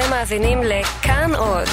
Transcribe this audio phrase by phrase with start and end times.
[0.00, 1.68] אתם מאזינים לכאן עוד.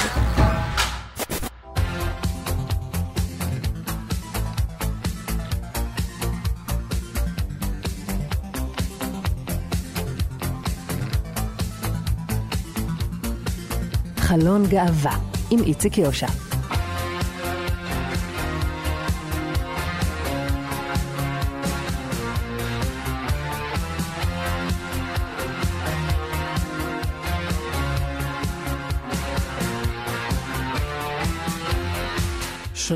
[14.16, 15.16] חלון גאווה
[15.50, 16.47] עם איציק יושע.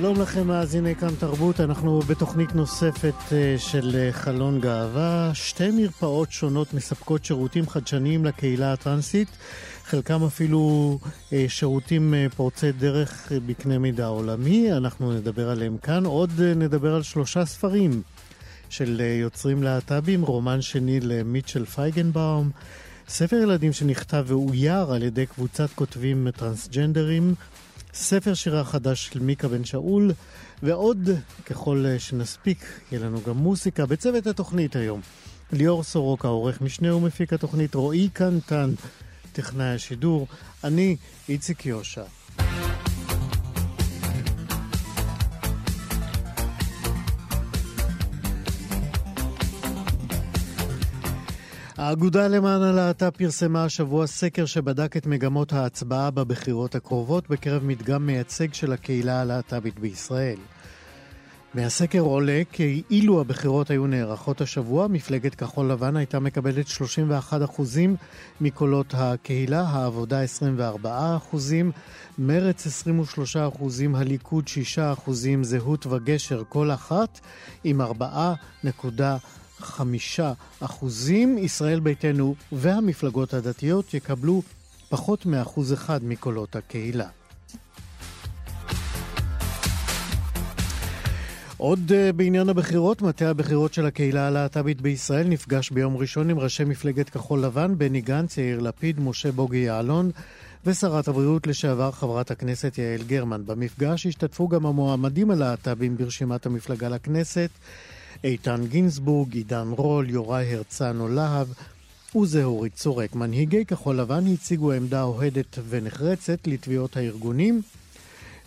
[0.02, 5.30] שלום לכם מאזיני כאן תרבות, אנחנו בתוכנית נוספת אה, של אה, חלון גאווה.
[5.34, 9.28] שתי מרפאות שונות מספקות שירותים חדשניים לקהילה הטרנסית,
[9.84, 10.98] חלקם אפילו
[11.33, 16.05] אה, שירותים פורצי דרך בקנה מידה עולמי, אנחנו נדבר עליהם כאן.
[16.05, 18.03] עוד נדבר על שלושה ספרים
[18.69, 22.50] של יוצרים להט"בים, רומן שני למיטשל פייגנבאום,
[23.09, 27.34] ספר ילדים שנכתב ואויר על ידי קבוצת כותבים טרנסג'נדרים,
[27.94, 30.12] ספר שירה חדש של מיקה בן שאול,
[30.62, 31.10] ועוד,
[31.46, 35.00] ככל שנספיק, יהיה לנו גם מוסיקה בצוות התוכנית היום.
[35.52, 38.70] ליאור סורוקה, עורך משנה ומפיק התוכנית, רועי קנטן,
[39.32, 40.26] טכנאי השידור,
[40.64, 40.96] אני
[41.28, 42.22] איציק יושע.
[51.83, 58.55] האגודה למען הלהט"ב פרסמה השבוע סקר שבדק את מגמות ההצבעה בבחירות הקרובות בקרב מדגם מייצג
[58.55, 60.38] של הקהילה הלהט"בית בישראל.
[61.55, 67.80] מהסקר עולה כי אילו הבחירות היו נערכות השבוע, מפלגת כחול לבן הייתה מקבלת 31%
[68.41, 70.20] מקולות הקהילה, העבודה
[70.75, 70.77] 24%,
[72.19, 73.41] מרץ 23%,
[73.94, 74.44] הליכוד
[74.77, 75.10] 6%,
[75.42, 77.20] זהות וגשר כל אחת
[77.64, 79.41] עם 4.5%.
[79.62, 81.38] חמישה אחוזים.
[81.38, 84.42] ישראל ביתנו והמפלגות הדתיות יקבלו
[84.88, 87.08] פחות מאחוז אחד מקולות הקהילה.
[91.62, 96.64] עוד uh, בעניין הבחירות, מטה הבחירות של הקהילה הלהט"בית בישראל נפגש ביום ראשון עם ראשי
[96.64, 100.10] מפלגת כחול לבן, בני גנץ, יאיר לפיד, משה בוגי יעלון
[100.66, 103.47] ושרת הבריאות לשעבר חברת הכנסת יעל גרמן.
[103.47, 107.50] במפגש השתתפו גם המועמדים הלהט"בים ברשימת המפלגה לכנסת.
[108.25, 111.49] איתן גינזבורג, עידן רול, יוראי הרצנו להב
[112.16, 113.15] וזהורית צורק.
[113.15, 117.62] מנהיגי כחול לבן הציגו עמדה אוהדת ונחרצת לתביעות הארגונים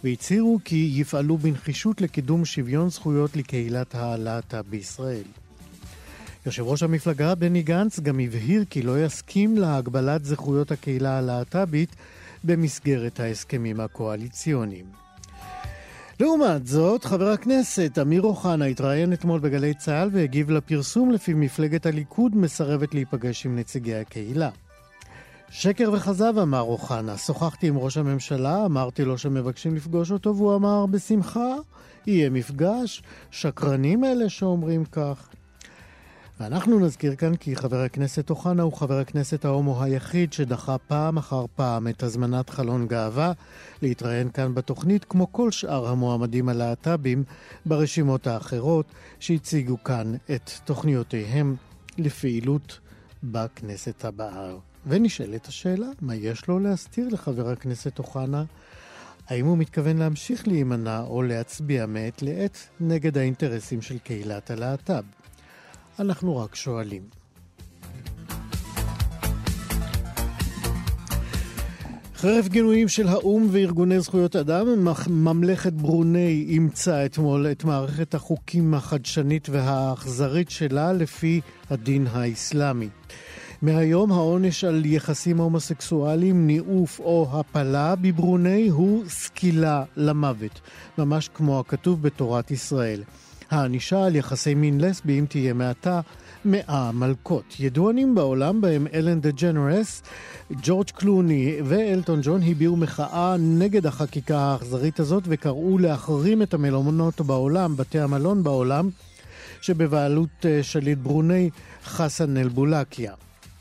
[0.03, 5.24] והצהירו כי יפעלו בנחישות לקידום שוויון זכויות לקהילת הלהט"ב בישראל.
[6.46, 11.96] יושב ראש המפלגה בני גנץ גם הבהיר כי לא יסכים להגבלת זכויות הקהילה הלהט"בית
[12.44, 15.04] במסגרת ההסכמים הקואליציוניים.
[16.20, 22.38] לעומת זאת, חבר הכנסת אמיר אוחנה התראיין אתמול בגלי צה"ל והגיב לפרסום לפי מפלגת הליכוד
[22.38, 24.50] מסרבת להיפגש עם נציגי הקהילה.
[25.50, 27.18] שקר וכזב, אמר אוחנה.
[27.18, 31.56] שוחחתי עם ראש הממשלה, אמרתי לו שמבקשים לפגוש אותו, והוא אמר, בשמחה,
[32.08, 33.03] יהיה מפגש.
[33.32, 35.30] שקרנים אלה שאומרים כך.
[36.40, 41.46] ואנחנו נזכיר כאן כי חבר הכנסת אוחנה הוא חבר הכנסת ההומו היחיד שדחה פעם אחר
[41.56, 43.31] פעם את הזמנת חלון גאווה
[43.81, 47.23] להתראיין כאן בתוכנית, כמו כל שאר המועמדים הלהט"בים
[47.66, 48.85] ברשימות האחרות
[49.19, 51.56] שהציגו כאן את תוכניותיהם
[51.97, 52.79] לפעילות
[53.23, 54.53] בכנסת הבאה.
[54.88, 58.44] ונשאלת השאלה, מה יש לו להסתיר לחבר הכנסת אוחנה?
[59.28, 65.03] האם הוא מתכוון להמשיך להימנע או להצביע מעת לעת נגד האינטרסים של קהילת הלהט"ב?
[66.00, 67.03] אנחנו רק שואלים.
[72.16, 74.67] חרף גינויים של האו"ם וארגוני זכויות אדם,
[75.09, 82.89] ממלכת ברוני אימצה אתמול את מערכת החוקים החדשנית והאכזרית שלה לפי הדין האסלאמי.
[83.61, 90.61] מהיום העונש על יחסים הומוסקסואליים, ניאוף או הפלה בברוני הוא סקילה למוות,
[90.97, 93.03] ממש כמו הכתוב בתורת ישראל.
[93.51, 96.01] הענישה על יחסי מין לסביים תהיה מעתה
[96.45, 97.56] מאה מלקות.
[97.59, 100.03] ידוענים בעולם בהם אלן דה ג'נרס,
[100.64, 107.78] ג'ורג' קלוני ואלטון ג'ון הביעו מחאה נגד החקיקה האכזרית הזאת וקראו להחרים את המלונות בעולם,
[107.78, 108.90] בתי המלון בעולם,
[109.61, 111.49] שבבעלות אה, שליט ברוניי
[111.85, 113.14] חסן אל-בולקיה.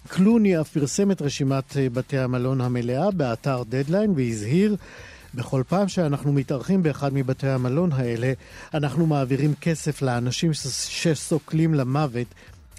[0.08, 4.76] קלוני אף פרסם את רשימת אה, בתי המלון המלאה באתר דדליין והזהיר
[5.34, 8.32] בכל פעם שאנחנו מתארחים באחד מבתי המלון האלה,
[8.74, 10.50] אנחנו מעבירים כסף לאנשים
[10.88, 12.26] שסוקלים למוות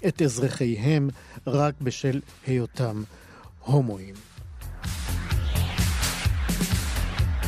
[0.08, 1.08] את אזרחיהם
[1.46, 3.02] רק בשל היותם
[3.60, 4.14] הומואים.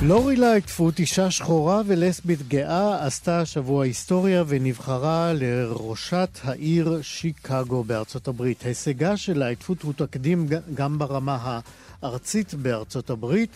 [0.03, 8.63] לורי לייטפוט, אישה שחורה ולסבית גאה, עשתה השבוע היסטוריה ונבחרה לראשת העיר שיקגו בארצות הברית.
[8.63, 11.61] הישגה של לייטפוט הוא תקדים גם ברמה
[12.03, 13.51] הארצית בארצות הברית.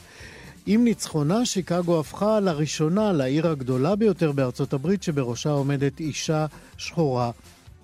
[0.66, 7.30] עם ניצחונה, שיקגו הפכה לראשונה לעיר הגדולה ביותר בארצות הברית, שבראשה עומדת אישה שחורה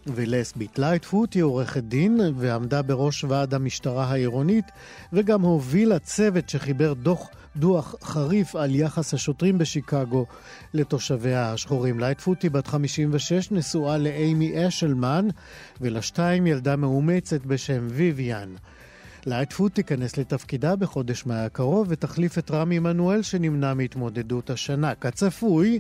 [0.07, 0.79] ולסבית.
[0.79, 4.65] לייטפוט היא עורכת דין ועמדה בראש ועד המשטרה העירונית,
[5.13, 10.27] וגם הובילה צוות שחיבר דוח דוח חריף על יחס השוטרים בשיקגו
[10.75, 12.01] לתושביה השחורים.
[12.01, 15.29] לייטפוט היא בת 56, נשואה לאימי אשלמן,
[15.81, 18.55] ולשתיים ילדה מאומצת בשם ויויאן.
[19.27, 24.95] לייטפוט תיכנס לתפקידה בחודש מאי הקרוב ותחליף את רם עמנואל שנמנע מהתמודדות השנה.
[24.95, 25.79] כצפוי,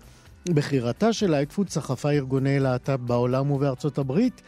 [0.48, 4.42] בחירתה של לייטפוט סחפה ארגוני להט"ב בעולם ובארצות הברית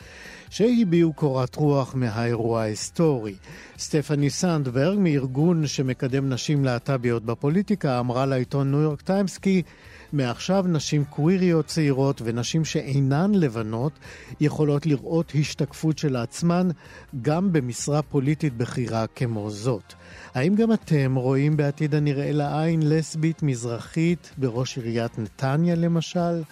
[0.51, 3.35] שהביעו קורת רוח מהאירוע ההיסטורי.
[3.79, 9.63] סטפני סנדברג, מארגון שמקדם נשים להט"ביות בפוליטיקה, אמרה לעיתון ניו יורק טיימס כי
[10.13, 13.93] מעכשיו נשים קוויריות צעירות ונשים שאינן לבנות
[14.41, 16.69] יכולות לראות השתקפות של עצמן
[17.23, 19.95] גם במשרה פוליטית בכירה כמו זאת.
[20.35, 26.43] האם גם אתם רואים בעתיד הנראה לעין לסבית מזרחית בראש עיריית נתניה למשל?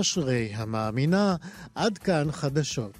[0.00, 1.36] אשרי המאמינה,
[1.74, 2.92] עד כאן חדשות.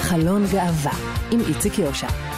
[0.00, 0.92] חלון גאווה
[1.30, 2.31] עם איציק יושע.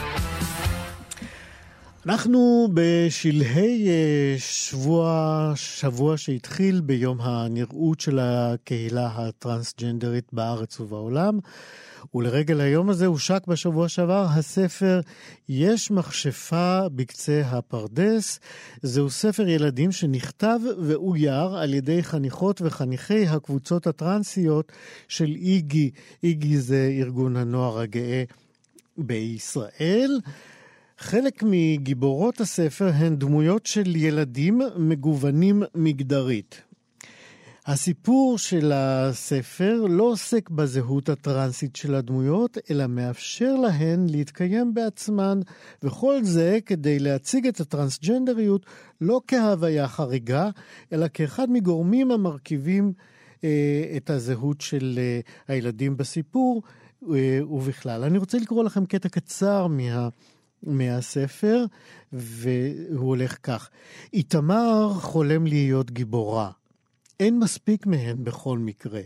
[2.06, 11.38] אנחנו בשלהי אה, שבוע, שבוע שהתחיל ביום הנראות של הקהילה הטרנסג'נדרית בארץ ובעולם.
[12.14, 15.00] ולרגל היום הזה הושק בשבוע שעבר הספר
[15.48, 18.40] "יש מכשפה בקצה הפרדס".
[18.82, 24.72] זהו ספר ילדים שנכתב ואויר על ידי חניכות וחניכי הקבוצות הטרנסיות
[25.08, 25.90] של איגי.
[26.22, 28.24] איגי זה ארגון הנוער הגאה
[28.98, 30.10] בישראל.
[30.98, 36.62] חלק מגיבורות הספר הן דמויות של ילדים מגוונים מגדרית.
[37.66, 45.40] הסיפור של הספר לא עוסק בזהות הטרנסית של הדמויות, אלא מאפשר להן להתקיים בעצמן,
[45.82, 48.66] וכל זה כדי להציג את הטרנסג'נדריות
[49.00, 50.50] לא כהוויה חריגה,
[50.92, 52.92] אלא כאחד מגורמים המרכיבים
[53.44, 56.62] אה, את הזהות של אה, הילדים בסיפור
[57.14, 58.04] אה, ובכלל.
[58.04, 60.08] אני רוצה לקרוא לכם קטע קצר מה...
[60.66, 61.64] מהספר,
[62.12, 63.70] והוא הולך כך:
[64.12, 66.50] איתמר חולם להיות גיבורה.
[67.20, 69.00] אין מספיק מהן בכל מקרה.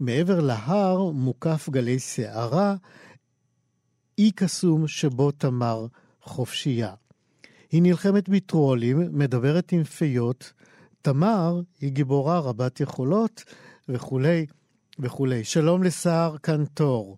[0.00, 2.74] מעבר להר מוקף גלי סערה,
[4.18, 5.86] אי קסום שבו תמר
[6.22, 6.94] חופשייה.
[7.70, 10.52] היא נלחמת בטרולים, מדברת עם פיות,
[11.02, 13.44] תמר היא גיבורה רבת יכולות
[13.88, 14.46] וכולי
[14.98, 15.44] וכולי.
[15.44, 17.16] שלום לסער קנטור.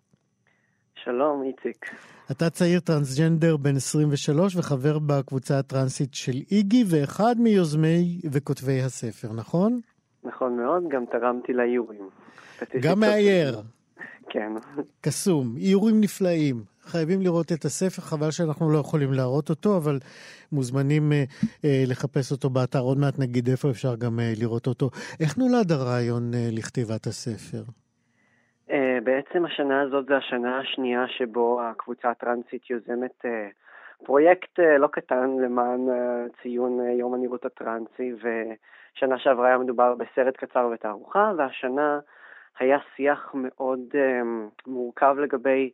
[1.04, 1.86] שלום, איציק.
[2.30, 9.80] אתה צעיר טרנסג'נדר בן 23 וחבר בקבוצה הטרנסית של איגי ואחד מיוזמי וכותבי הספר, נכון?
[10.24, 12.08] נכון מאוד, גם תרמתי לאיורים.
[12.80, 13.62] גם מאייר.
[14.28, 14.52] כן.
[15.00, 16.64] קסום, איורים נפלאים.
[16.82, 19.98] חייבים לראות את הספר, חבל שאנחנו לא יכולים להראות אותו, אבל
[20.52, 21.24] מוזמנים אה,
[21.64, 22.80] אה, לחפש אותו באתר.
[22.80, 24.90] עוד מעט נגיד איפה אפשר גם אה, לראות אותו.
[25.20, 27.62] איך נולד הרעיון אה, לכתיבת הספר?
[28.70, 33.48] אה, בעצם השנה הזאת זה השנה השנייה שבו הקבוצה הטרנסית יוזמת אה,
[34.04, 35.80] פרויקט אה, לא קטן למען
[36.42, 41.98] ציון יום הנראות הטרנסי, ושנה שעברה היה מדובר בסרט קצר ותערוכה, והשנה
[42.58, 43.80] היה שיח מאוד
[44.66, 45.70] מורכב לגבי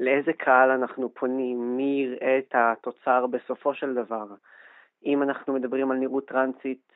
[0.00, 4.26] לאיזה קהל אנחנו פונים, מי יראה את התוצר בסופו של דבר.
[5.06, 6.92] אם אנחנו מדברים על נראות טרנסית,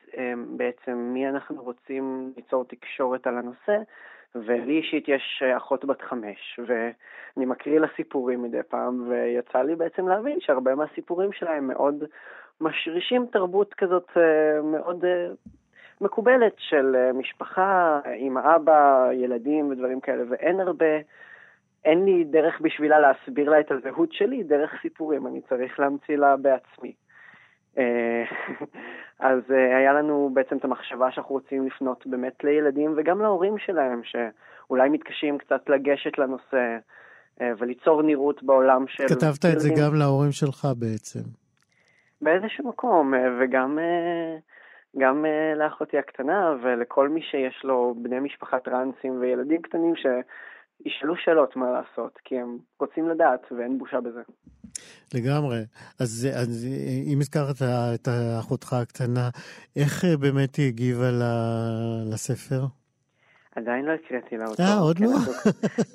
[0.57, 3.77] בעצם מי אנחנו רוצים ליצור תקשורת על הנושא,
[4.35, 9.75] ולי אישית יש אה, אחות בת חמש, ואני מקריא לה סיפורים מדי פעם, ויצא לי
[9.75, 12.03] בעצם להבין שהרבה מהסיפורים שלהם מאוד
[12.61, 15.27] משרישים תרבות כזאת אה, מאוד אה,
[16.01, 20.85] מקובלת של משפחה עם האבא, ילדים ודברים כאלה, ואין הרבה,
[21.85, 26.37] אין לי דרך בשבילה להסביר לה את הזהות שלי דרך סיפורים, אני צריך להמציא לה
[26.37, 26.93] בעצמי.
[27.77, 28.23] אה,
[29.29, 34.01] אז אה, היה לנו בעצם את המחשבה שאנחנו רוצים לפנות באמת לילדים וגם להורים שלהם,
[34.03, 36.77] שאולי מתקשים קצת לגשת לנושא
[37.41, 39.07] אה, וליצור נראות בעולם של...
[39.07, 39.53] כתבת ילדים.
[39.53, 41.19] את זה גם להורים שלך בעצם.
[42.21, 43.79] באיזשהו מקום, וגם
[44.97, 49.93] גם לאחותי הקטנה ולכל מי שיש לו בני משפחה טרנסים וילדים קטנים
[50.83, 54.21] שישאלו שאלות מה לעשות, כי הם רוצים לדעת ואין בושה בזה.
[55.13, 55.59] לגמרי.
[55.99, 56.67] אז, אז
[57.13, 57.55] אם הזכרת
[57.95, 58.07] את
[58.39, 59.29] אחותך הקטנה,
[59.75, 61.09] איך באמת היא הגיבה
[62.13, 62.61] לספר?
[63.55, 64.63] עדיין לא הקראתי לה אותו.
[64.63, 65.11] אה, עוד כן, לא?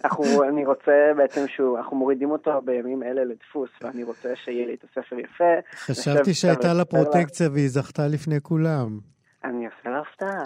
[0.05, 4.75] אנחנו, אני רוצה בעצם שהוא, אנחנו מורידים אותו בימים אלה לדפוס, ואני רוצה שיהיה לי
[4.75, 5.45] את הספר יפה.
[5.75, 6.85] חשבתי שהייתה לה.
[6.85, 8.99] פרוטקציה והיא זכתה לפני כולם.
[9.45, 10.45] אני אעשה לה הפתעה.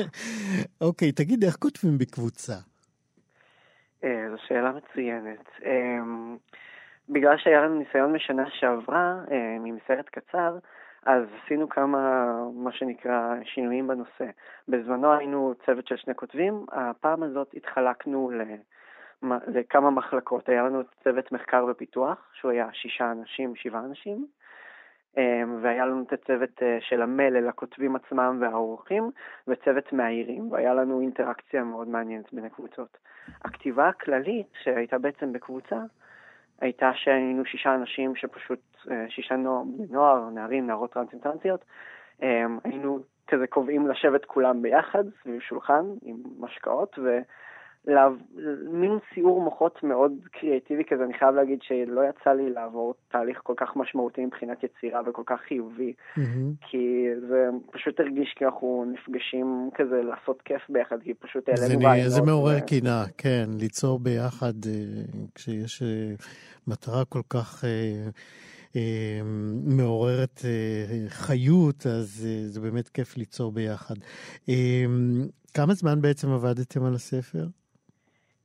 [0.86, 2.54] אוקיי, תגיד, איך כותבים בקבוצה?
[4.04, 5.44] אה, זו שאלה מצוינת.
[5.64, 5.98] אה,
[7.08, 10.58] בגלל שהיה לנו ניסיון משנה שעברה, אה, מסרט קצר,
[11.06, 14.26] אז עשינו כמה, מה שנקרא, שינויים בנושא.
[14.68, 20.48] בזמנו היינו צוות של שני כותבים, הפעם הזאת התחלקנו למ- לכמה מחלקות.
[20.48, 24.38] היה לנו צוות מחקר ופיתוח, שהוא היה שישה אנשים, שבעה אנשים, אה,
[25.62, 29.10] והיה לנו את הצוות אה, של המלל, הכותבים עצמם והאורחים,
[29.48, 32.98] וצוות מאיירים, והיה לנו אינטראקציה מאוד מעניינת בין הקבוצות.
[33.44, 35.76] הכתיבה הכללית, שהייתה בעצם בקבוצה,
[36.60, 38.60] הייתה שהיינו שישה אנשים שפשוט,
[38.90, 41.64] אה, שישה נוער, נוער, נערים, נערות טרנסים טרנסיות,
[42.22, 42.98] אה, היינו
[43.28, 46.98] כזה קובעים לשבת כולם ביחד סביב שולחן עם משקאות,
[47.88, 53.54] ומין סיעור מוחות מאוד קריאטיבי כזה, אני חייב להגיד שלא יצא לי לעבור תהליך כל
[53.56, 56.52] כך משמעותי מבחינת יצירה וכל כך חיובי, מהמם.
[56.60, 62.12] כי זה פשוט הרגיש כי אנחנו נפגשים כזה לעשות כיף ביחד, כי פשוט העלינו רעיונות.
[62.12, 65.02] זה מעורר ו- קנאה, כן, ליצור ביחד אה,
[65.34, 66.14] כשיש אה,
[66.66, 68.08] מטרה כל כך אה,
[69.64, 70.40] מעוררת
[71.08, 73.94] חיות, אז זה באמת כיף ליצור ביחד.
[75.54, 77.46] כמה זמן בעצם עבדתם על הספר?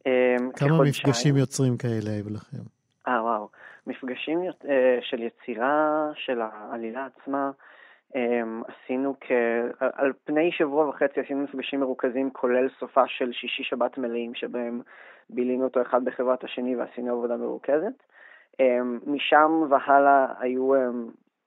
[0.08, 0.84] אה, כמה.
[0.84, 2.64] מפגשים יוצרים כאלה היו לכם?
[3.08, 3.48] אה, וואו.
[3.88, 7.52] מפגשים אה, של יצירה, של העלילה עצמה,
[8.16, 9.32] אה, עשינו כ...
[9.80, 14.82] על- פני שבוע וחצי עשינו מפגשים מרוכזים, כולל סופה של שישי שבת מלאים, שבהם
[15.30, 18.04] בילינו אותו אחד בחברת השני ועשינו עבודה מרוכזת.
[18.60, 20.72] אה, משם והלאה היו,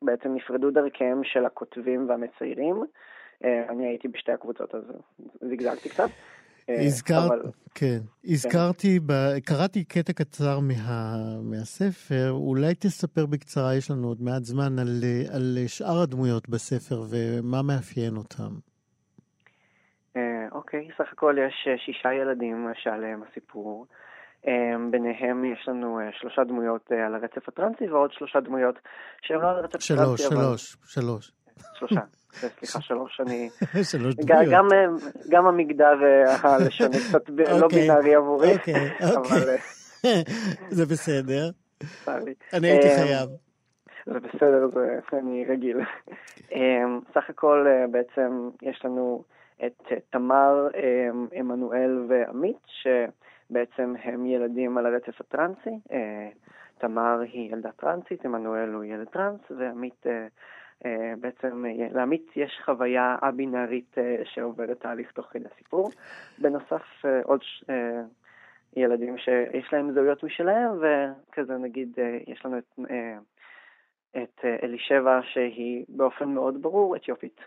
[0.03, 2.85] בעצם נפרדו דרכיהם של הכותבים והמציירים.
[3.45, 4.83] אני הייתי בשתי הקבוצות, אז
[5.41, 6.09] זגזגתי קצת.
[6.71, 9.13] אה, הזכרת, אבל- כן, הזכרתי, ב...
[9.45, 11.17] קראתי קטע קצר מה...
[11.43, 14.89] מהספר, אולי תספר בקצרה, יש לנו עוד מעט זמן, על,
[15.35, 18.53] על שאר הדמויות בספר ומה מאפיין אותם.
[20.17, 23.87] אה, אוקיי, סך הכל יש אה, שישה ילדים שעליהם הסיפור.
[24.91, 28.75] ביניהם יש לנו שלושה דמויות על הרצף הטרנסי ועוד שלושה דמויות
[29.23, 30.45] שהן לא על הרצף שלוש, הטרנסי, אבל...
[30.45, 31.36] שלוש, שלוש.
[31.79, 32.01] שלושה.
[32.33, 33.49] סליחה, שלוש, אני...
[33.93, 34.53] שלוש גם- דמויות.
[34.53, 34.87] גם, אה,
[35.31, 39.57] גם המגדר אה, הלשוני קצת לא אוקיי, בינארי עבורי, אוקיי, אבל אוקיי.
[40.05, 40.23] אה,
[40.77, 41.51] זה בסדר.
[42.55, 43.29] אני הייתי חייב.
[44.07, 45.77] זה בסדר, זה, אני רגיל.
[47.15, 49.25] סך הכל בעצם יש לנו
[49.67, 50.69] את תמר,
[51.33, 55.79] עמנואל ועמית, שבעצם הם ילדים על הרצף הטרנסי.
[56.79, 60.07] תמר היא ילדה טרנסית, עמנואל הוא ילד טרנס, ועמית,
[61.21, 65.91] בעצם אה, לעמית יש חוויה א-בינארית אה, שעוברת תהליך תוך כדי הסיפור.
[66.39, 68.03] בנוסף, אה, עוד ש- אה,
[68.77, 72.65] ילדים שיש להם זהויות משלהם, וכזה נגיד אה, יש לנו את...
[72.91, 73.19] אה,
[74.23, 77.41] את אה, אלישבע שהיא באופן מאוד ברור אתיופית.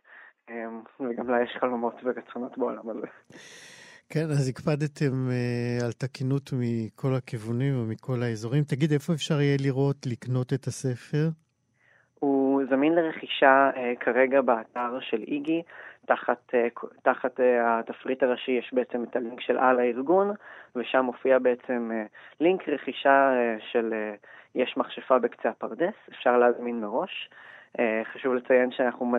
[1.00, 3.08] וגם לה יש חלומות ורצונות בעולם הזה.
[4.10, 8.64] כן, אז הקפדתם אה, על תקינות מכל הכיוונים ומכל האזורים.
[8.64, 11.30] תגיד, איפה אפשר יהיה לראות, לקנות את הספר?
[12.70, 15.62] זמין לרכישה אה, כרגע באתר של איגי,
[16.06, 16.68] תחת, אה,
[17.04, 20.32] תחת אה, התפריט הראשי יש בעצם את הלינק של על הארגון,
[20.76, 21.92] ושם מופיע בעצם
[22.40, 23.32] לינק רכישה
[23.72, 23.94] של
[24.56, 27.30] יש מכשפה בקצה הפרדס, אפשר להזמין מראש.
[28.14, 29.14] חשוב לציין שאנחנו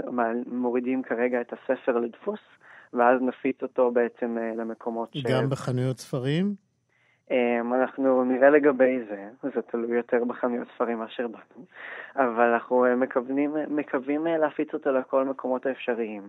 [0.46, 2.40] מורידים כרגע את הספר לדפוס,
[2.92, 5.22] ואז נפיץ אותו בעצם למקומות ש...
[5.22, 6.69] גם בחנויות ספרים?
[7.30, 11.64] אמ, אנחנו נראה לגבי זה, זה תלוי יותר בחנויות ספרים מאשר בנו,
[12.16, 16.22] אבל אנחנו אה, מקווים, מקווים אה, להפיץ אותו לכל מקומות האפשריים.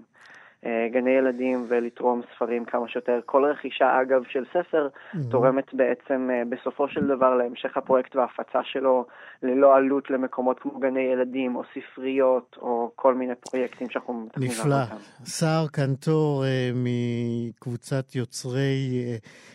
[0.65, 3.19] אה, גני ילדים ולתרום ספרים כמה שיותר.
[3.25, 4.87] כל רכישה, אגב, של ספר
[5.31, 9.05] תורמת בעצם אה, בסופו של דבר להמשך הפרויקט וההפצה שלו
[9.43, 14.81] ללא עלות למקומות כמו גני ילדים או ספריות או כל מיני פרויקטים שאנחנו מתכננים נפלא.
[14.83, 14.95] אותם.
[15.25, 18.89] סער קנטור אה, מקבוצת יוצרי,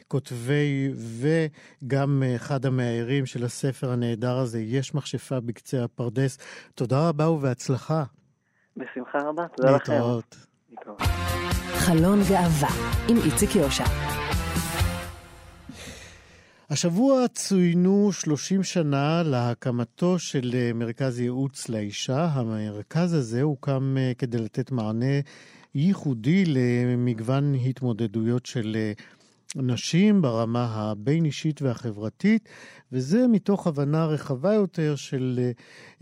[0.08, 6.38] כותבי וגם אחד המאיירים של הספר הנהדר הזה, יש מכשפה בקצה הפרדס.
[6.74, 8.02] תודה רבה ובהצלחה.
[8.76, 9.92] בשמחה רבה, תודה לכם.
[9.92, 10.45] להתראות.
[11.74, 12.68] חלון גאווה
[13.08, 13.84] עם איציק יושע.
[16.70, 22.24] השבוע צוינו 30 שנה להקמתו של אה, מרכז ייעוץ לאישה.
[22.24, 25.20] המרכז הזה הוקם אה, כדי לתת מענה
[25.74, 28.92] ייחודי למגוון התמודדויות של אה,
[29.62, 32.48] נשים ברמה הבין-אישית והחברתית,
[32.92, 35.50] וזה מתוך הבנה רחבה יותר של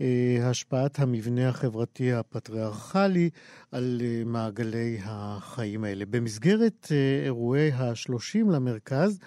[0.01, 3.29] אה, השפעת המבנה החברתי הפטריארכלי
[3.71, 6.05] על אה, מעגלי החיים האלה.
[6.05, 9.19] במסגרת אה, אירועי ה-30 למרכז,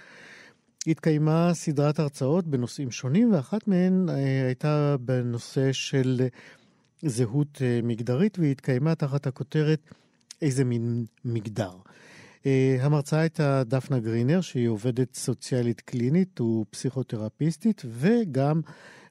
[0.86, 6.26] התקיימה סדרת הרצאות בנושאים שונים, ואחת מהן אה, הייתה בנושא של
[7.02, 9.80] זהות מגדרית, והיא התקיימה תחת הכותרת
[10.42, 11.70] איזה מין מגדר.
[12.46, 18.60] אה, המרצאה הייתה דפנה גרינר, שהיא עובדת סוציאלית קלינית ופסיכותרפיסטית, וגם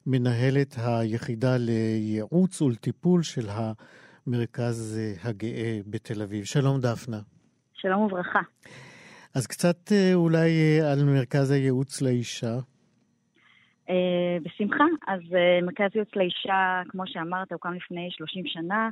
[0.06, 3.46] מנהלת היחידה לייעוץ ולטיפול של
[4.26, 6.44] המרכז הגאה בתל אביב.
[6.44, 7.20] שלום דפנה.
[7.74, 8.40] שלום וברכה.
[9.34, 12.54] אז קצת אה, אולי אה, על מרכז הייעוץ לאישה.
[13.90, 14.84] אה, בשמחה.
[15.06, 15.20] אז
[15.62, 18.88] מרכז ייעוץ לאישה, כמו שאמרת, הוקם לפני 30 שנה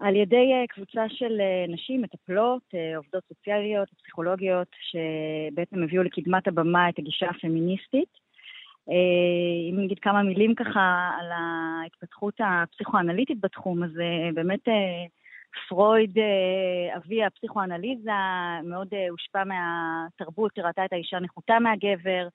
[0.00, 2.62] על ידי קבוצה של נשים, מטפלות,
[2.96, 8.22] עובדות סוציאליות, פסיכולוגיות, שבעצם הביאו לקדמת הבמה את הגישה הפמיניסטית.
[9.70, 14.68] אם נגיד כמה מילים ככה על ההתפתחות הפסיכואנליטית בתחום, הזה, באמת
[15.68, 18.10] פרויד, אה, אבי הפסיכואנליזה,
[18.64, 22.28] מאוד אה, הושפע מהתרבות שראתה את האישה נחותה מהגבר.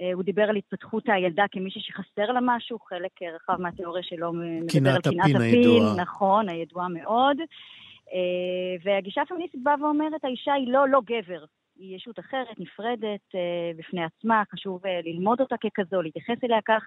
[0.00, 4.90] אה, הוא דיבר על התפתחות הילדה כמישהי שחסר לה משהו, חלק רחב מהתיאוריה שלו מדבר
[4.90, 5.94] על קנאת הפין, הידועה.
[5.96, 7.36] נכון, הידועה מאוד.
[8.84, 11.44] והגישה הפמיניסטית באה ואומרת, האישה היא לא לא גבר,
[11.78, 13.34] היא ישות אחרת, נפרדת
[13.76, 16.82] בפני עצמה, חשוב ללמוד אותה ככזו, להתייחס אליה כך.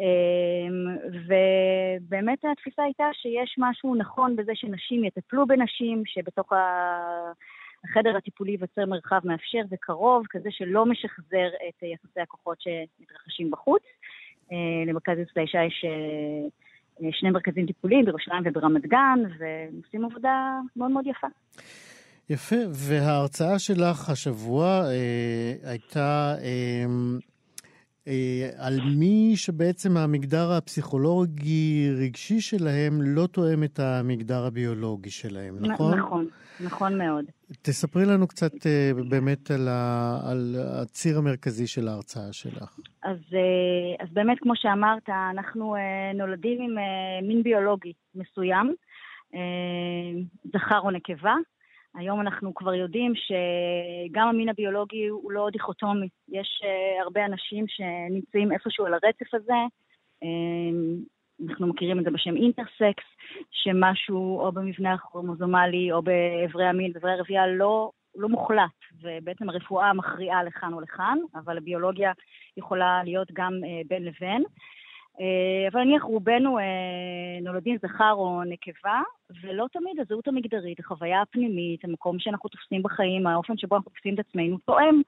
[0.00, 0.96] אמ,
[1.26, 6.52] ובאמת התפיסה הייתה שיש משהו נכון בזה שנשים יטפלו בנשים, שבתוך
[7.84, 13.82] החדר הטיפולי ייווצר מרחב מאפשר וקרוב, כזה שלא משחזר את יחסי הכוחות שמתרחשים בחוץ.
[14.52, 20.58] אה, למרכז יוצא האישה יש אה, שני מרכזים טיפוליים בירושלים וברמת גן, והם עושים עבודה
[20.76, 21.26] מאוד מאוד יפה.
[22.30, 22.56] יפה,
[22.88, 26.86] וההרצאה שלך השבוע אה, הייתה אה, אה,
[28.58, 35.98] על מי שבעצם המגדר הפסיכולוגי-רגשי שלהם לא תואם את המגדר הביולוגי שלהם, נכון?
[35.98, 36.28] נכון,
[36.60, 37.24] נכון מאוד.
[37.62, 42.78] תספרי לנו קצת אה, באמת על, ה, על הציר המרכזי של ההרצאה שלך.
[43.02, 45.76] אז, אה, אז באמת, כמו שאמרת, אנחנו
[46.14, 46.76] נולדים עם
[47.28, 48.74] מין ביולוגי מסוים,
[50.52, 51.34] זכר או נקבה.
[51.94, 56.08] היום אנחנו כבר יודעים שגם המין הביולוגי הוא לא דיכוטומי.
[56.28, 59.60] יש uh, הרבה אנשים שנמצאים איפשהו על הרצף הזה.
[60.24, 60.26] Uh,
[61.48, 63.04] אנחנו מכירים את זה בשם אינטרסקס,
[63.50, 70.44] שמשהו או במבנה הכרומוזומלי או באיברי המין, באיברי הרבייה, לא, לא מוחלט, ובעצם הרפואה מכריעה
[70.44, 72.12] לכאן או לכאן, אבל הביולוגיה
[72.56, 74.44] יכולה להיות גם uh, בין לבין.
[75.20, 76.64] אה, אבל נניח רובנו אה,
[77.42, 79.00] נולדים זכר או נקבה,
[79.42, 84.18] ולא תמיד הזהות המגדרית, החוויה הפנימית, המקום שאנחנו תופסים בחיים, האופן שבו אנחנו תופסים את
[84.18, 85.02] עצמנו, תואם.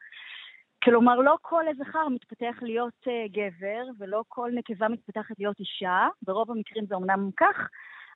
[0.84, 6.08] כלומר, לא כל זכר מתפתח להיות uh, גבר, ולא כל נקבה מתפתחת להיות אישה.
[6.22, 7.68] ברוב המקרים זה אמנם כך,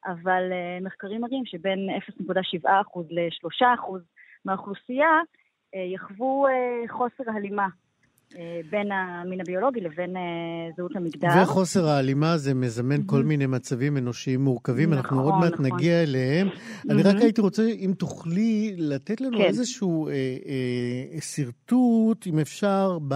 [0.07, 0.43] אבל
[0.83, 1.79] מחקרים מראים שבין
[2.23, 2.69] 0.7%
[3.11, 3.91] ל-3%
[4.45, 5.21] מהאוכלוסייה
[5.75, 6.47] יחוו
[6.89, 7.88] חוסר הלימה אה,
[8.71, 10.23] בין המין הביולוגי לבין אה,
[10.77, 11.29] זהות המגדר.
[11.43, 13.11] וחוסר ההלימה הזה מזמן mm-hmm.
[13.11, 15.67] כל מיני מצבים אנושיים מורכבים, נכון, אנחנו עוד מעט נכון.
[15.67, 16.49] נגיע אליהם.
[16.49, 16.93] Mm-hmm.
[16.93, 19.45] אני רק הייתי רוצה, אם תוכלי, לתת לנו כן.
[19.45, 23.15] איזשהו אה, אה, שרטוט, אם אפשר, ב,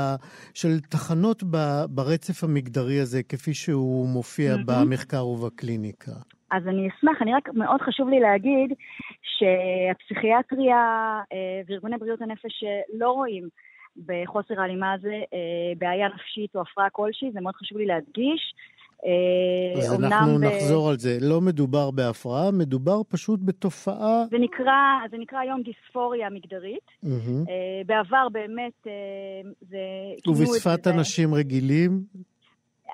[0.55, 1.57] של תחנות ב,
[1.89, 4.65] ברצף המגדרי הזה, כפי שהוא מופיע mm-hmm.
[4.67, 6.13] במחקר ובקליניקה.
[6.51, 8.73] אז אני אשמח, אני רק, מאוד חשוב לי להגיד
[9.23, 10.77] שהפסיכיאטריה
[11.33, 12.65] אה, וארגוני בריאות הנפש
[12.99, 13.49] לא רואים
[14.07, 18.55] בחוסר ההלימה הזה אה, בעיה נפשית או הפרעה כלשהי, זה מאוד חשוב לי להדגיש.
[19.07, 20.45] אה, אז אנחנו ב...
[20.45, 21.19] נחזור על זה.
[21.21, 24.25] לא מדובר בהפרעה, מדובר פשוט בתופעה...
[24.31, 24.73] זה נקרא,
[25.11, 26.87] זה נקרא היום דיספוריה מגדרית.
[27.05, 27.51] Mm-hmm.
[27.87, 28.87] בעבר באמת
[29.61, 29.79] זה...
[30.27, 32.03] ובשפת אנשים רגילים?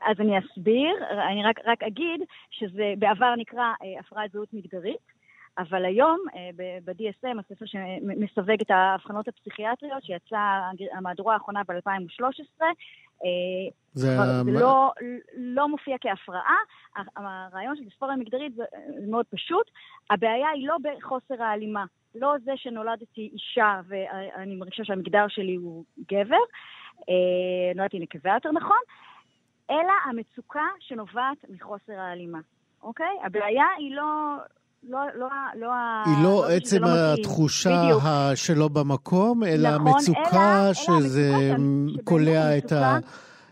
[0.07, 0.95] אז אני אסביר,
[1.31, 3.65] אני רק, רק אגיד שזה בעבר נקרא
[4.01, 5.18] הפרעת זהות מגדרית.
[5.59, 6.51] אבל היום, אה,
[6.85, 10.37] ב-DSM, הספר שמסווג את האבחנות הפסיכיאטריות, שיצא
[10.93, 12.63] המהדורה האחרונה ב-2013,
[13.25, 13.29] אה,
[13.95, 14.17] זה,
[14.47, 14.93] לא,
[15.37, 16.57] לא מופיע כהפרעה.
[17.17, 18.65] הרעיון של דיספוריה מגדרית זה
[19.09, 19.71] מאוד פשוט.
[20.11, 21.85] הבעיה היא לא בחוסר ההלימה.
[22.15, 26.37] לא זה שנולדתי אישה ואני מרגישה שהמגדר שלי הוא גבר,
[27.09, 28.81] אה, נולדתי נקבה יותר נכון,
[29.71, 32.39] אלא המצוקה שנובעת מחוסר ההלימה.
[32.83, 33.17] אוקיי?
[33.25, 34.37] הבעיה היא לא,
[34.89, 35.73] לא, לא, לא
[36.07, 38.37] היא לא, לא עצם לא התחושה ה...
[38.37, 41.33] שלא במקום, אלא נכון, המצוקה אלא, שזה
[42.05, 42.99] קולע את, ה...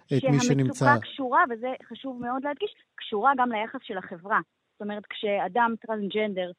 [0.06, 0.84] את מי שנמצא.
[0.84, 4.40] שהמצוקה קשורה, וזה חשוב מאוד להדגיש, קשורה גם ליחס של החברה.
[4.72, 6.50] זאת אומרת, כשאדם טרנסג'נדר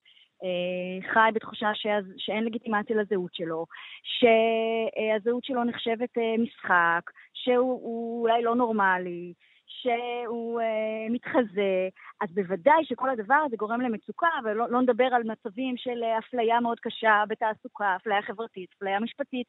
[0.44, 1.72] אה, חי בתחושה
[2.18, 3.66] שאין לגיטימציה לזהות שלו,
[4.04, 9.34] שהזהות שלו נחשבת אה, משחק, שהוא אולי לא נורמלי,
[9.68, 11.90] שהוא אה, מתחזה,
[12.22, 16.60] אז בוודאי שכל הדבר הזה גורם למצוקה, ולא לא נדבר על מצבים של אה, אפליה
[16.60, 19.48] מאוד קשה בתעסוקה, אפליה חברתית, אפליה משפטית,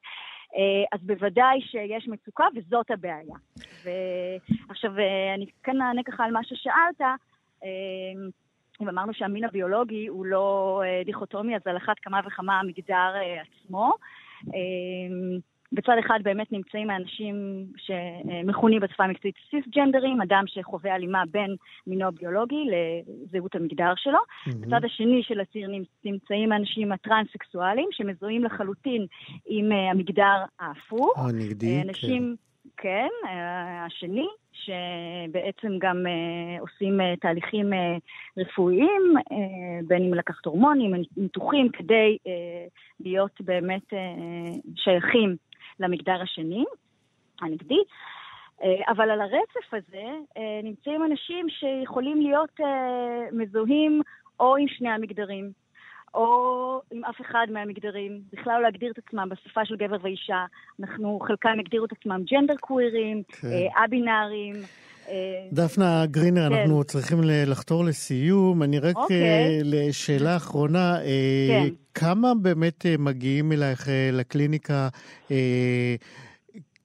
[0.57, 3.37] אה, אז בוודאי שיש מצוקה וזאת הבעיה.
[3.85, 7.01] ועכשיו, אה, אני כן אענה ככה על מה ששאלת.
[7.65, 7.69] אה,
[8.83, 13.43] אם אמרנו שהמין הביולוגי הוא לא אה, דיכוטומי, אז על אחת כמה וכמה המגדר אה,
[13.43, 13.93] עצמו.
[15.73, 22.07] אה, בצד אחד באמת נמצאים האנשים שמכונים בשפה המקצועית סיסג'נדרים, אדם שחווה הלימה בין מינו
[22.07, 24.19] הביולוגי לזהות המגדר שלו.
[24.19, 24.57] Mm-hmm.
[24.61, 25.71] בצד השני של הציר
[26.05, 29.07] נמצאים האנשים הטרנס-סקסואליים, שמזוהים לחלוטין
[29.47, 31.19] עם המגדר ההפוך.
[31.19, 32.49] הנגדי, אנשים, כן.
[32.81, 33.09] כן,
[33.87, 37.77] השני, שבעצם גם uh, עושים uh, תהליכים uh,
[38.37, 39.35] רפואיים, uh,
[39.87, 42.29] בין אם לקחת הורמונים, ניתוחים, כדי uh,
[43.01, 43.97] להיות באמת uh,
[44.77, 45.37] שייכים
[45.81, 46.64] למגדר השני,
[47.41, 47.81] הנגדי.
[48.61, 52.64] Uh, אבל על הרצף הזה uh, נמצאים אנשים שיכולים להיות uh,
[53.33, 54.03] מזוהים
[54.41, 55.53] או עם שני המגדרים.
[56.14, 60.45] או עם אף אחד מהמגדרים, בכלל לא להגדיר את עצמם בשפה של גבר ואישה.
[60.81, 63.49] אנחנו, חלקם הגדירו את עצמם ג'נדר קווירים, כן.
[63.49, 64.55] אה, א-בינאריים.
[65.09, 66.55] אה, דפנה גרינר, כן.
[66.55, 68.62] אנחנו צריכים לחתור לסיום.
[68.62, 69.23] אני רק אוקיי.
[69.23, 70.99] אה, לשאלה אחרונה,
[71.49, 71.68] כן.
[71.94, 74.88] כמה באמת מגיעים אלייך לקליניקה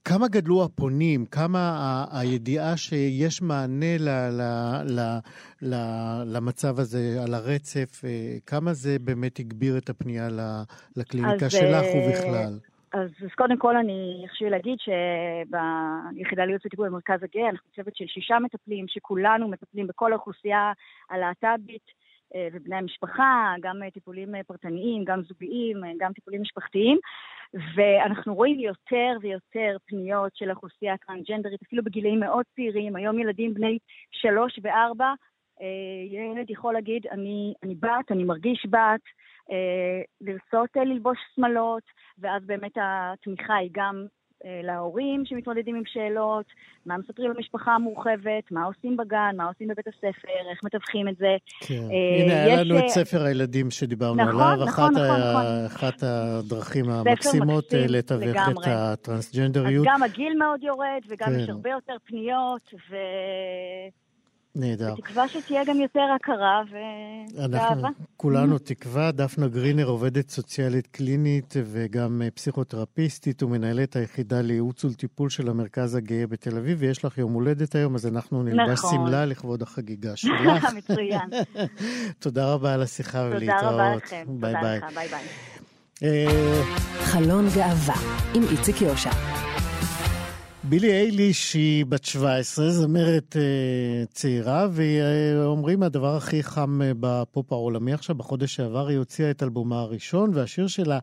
[0.05, 1.25] כמה גדלו הפונים?
[1.25, 5.19] כמה ה- הידיעה שיש מענה ל- ל- ל-
[5.61, 8.09] ל- למצב הזה, על הרצף, אה,
[8.45, 10.29] כמה זה באמת הגביר את הפנייה
[10.95, 12.59] לקליניקה אז, שלך אה, ובכלל?
[12.93, 18.05] אז, אז קודם כל אני חשוב להגיד שביחידה לייעוץ וטיפול במרכז הגאה אנחנו צוות של
[18.07, 20.71] שישה מטפלים, שכולנו מטפלים בכל האוכלוסייה
[21.09, 22.03] הלהט"בית.
[22.35, 26.97] אה, ובני המשפחה, גם אה, טיפולים אה, פרטניים, גם זוגיים, גם טיפולים משפחתיים,
[27.75, 33.77] ואנחנו רואים יותר ויותר פניות של האוכלוסייה הטרנסג'נדרית, אפילו בגילאים מאוד צעירים, היום ילדים בני
[34.11, 35.13] שלוש וארבע,
[36.09, 39.01] ילד יכול להגיד, אני, אני בת, אני מרגיש בת,
[40.21, 41.83] לרצות ללבוש שמלות,
[42.17, 44.05] ואז באמת התמיכה היא גם
[44.45, 46.45] אה, להורים שמתמודדים עם שאלות,
[46.85, 51.35] מה מספרים למשפחה המורחבת, מה עושים בגן, מה עושים בבית הספר, איך מתווכים את זה.
[51.59, 51.73] כן.
[51.73, 55.65] אה, הנה, היה לנו את אה, ספר הילדים שדיברנו נכון, עליו, נכון, נכון.
[55.65, 59.87] אחת הדרכים המקסימות לתווך את הטרנסג'נדריות.
[59.87, 61.39] אז גם הגיל מאוד יורד, וגם כן.
[61.39, 62.95] יש הרבה יותר פניות, ו...
[64.55, 64.95] נהדר.
[64.95, 67.89] בתקווה שתהיה גם יותר הכרה ואהבה.
[68.17, 69.11] כולנו תקווה.
[69.11, 76.27] דפנה גרינר, עובדת סוציאלית קלינית וגם אה, פסיכותרפיסטית ומנהלת היחידה לייעוץ ולטיפול של המרכז הגאה
[76.27, 78.91] בתל אביב, ויש לך יום הולדת היום, אז אנחנו נלבש נכון.
[78.95, 80.73] שמלה לכבוד החגיגה שלך.
[80.75, 81.29] מצוין.
[82.23, 83.61] תודה רבה על השיחה ולהתראות.
[83.61, 84.25] תודה רבה לכם.
[84.27, 84.79] ביי ביי.
[84.95, 85.23] ביי ביי.
[86.03, 86.63] אה,
[87.03, 87.95] חלון גאווה
[88.35, 89.52] עם איציק יושע.
[90.73, 97.93] בילי אייליש היא בת 17, זמרת אה, צעירה, ואומרים הדבר הכי חם אה, בפופ העולמי
[97.93, 100.99] עכשיו, בחודש שעבר היא הוציאה את אלבומה הראשון, והשיר שלה,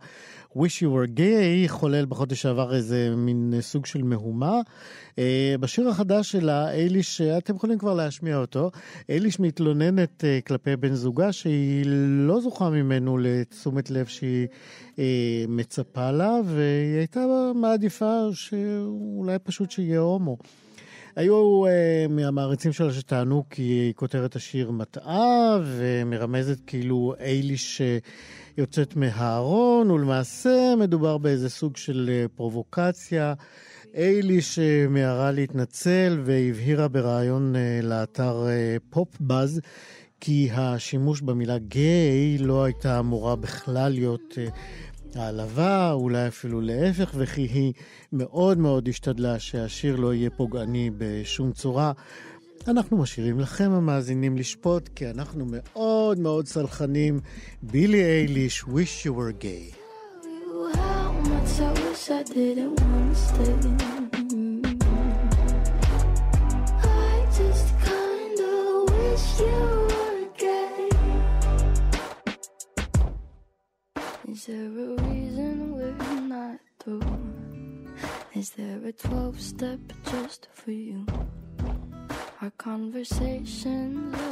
[0.57, 4.61] Wish You Were Gay, חולל בחודש שעבר איזה מין סוג של מהומה.
[5.11, 5.19] אה,
[5.61, 8.71] בשיר החדש שלה, אייליש, אתם יכולים כבר להשמיע אותו,
[9.09, 11.85] אייליש מתלוננת uh, כלפי בן זוגה שהיא
[12.27, 14.47] לא זוכה ממנו לתשומת לב שהיא
[14.97, 14.99] uh,
[15.49, 17.21] מצפה לה, והיא הייתה
[17.55, 20.37] מעדיפה שאולי פשוט שיהיה הומו.
[21.17, 21.69] היו uh,
[22.13, 27.83] מהמעריצים שלה שטענו כי כותרת השיר מטעה ומרמזת כאילו אייליש
[28.59, 33.35] יוצאת מהארון, ולמעשה מדובר באיזה סוג של uh, פרובוקציה.
[33.95, 38.47] אייליש uh, מיהרה להתנצל והבהירה בריאיון uh, לאתר
[38.91, 39.61] פופ uh, באז
[40.21, 44.39] כי השימוש במילה גיי לא הייתה אמורה בכלל להיות
[45.15, 47.73] העלבה, אולי אפילו להפך, וכי היא
[48.13, 51.93] מאוד מאוד השתדלה שהשיר לא יהיה פוגעני בשום צורה.
[52.69, 57.21] אנחנו משאירים לכם המאזינים לשפוט, כי אנחנו מאוד מאוד סלחנים.
[57.63, 59.75] בילי אייליש, wish you were gay.
[74.33, 77.13] Is there a reason we're not through?
[78.41, 79.81] Is there a 12 step
[80.13, 81.05] just for you?
[82.43, 84.30] Our conversations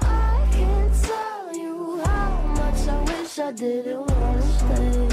[0.00, 5.03] I can't tell you how much I wish I didn't wanna stay.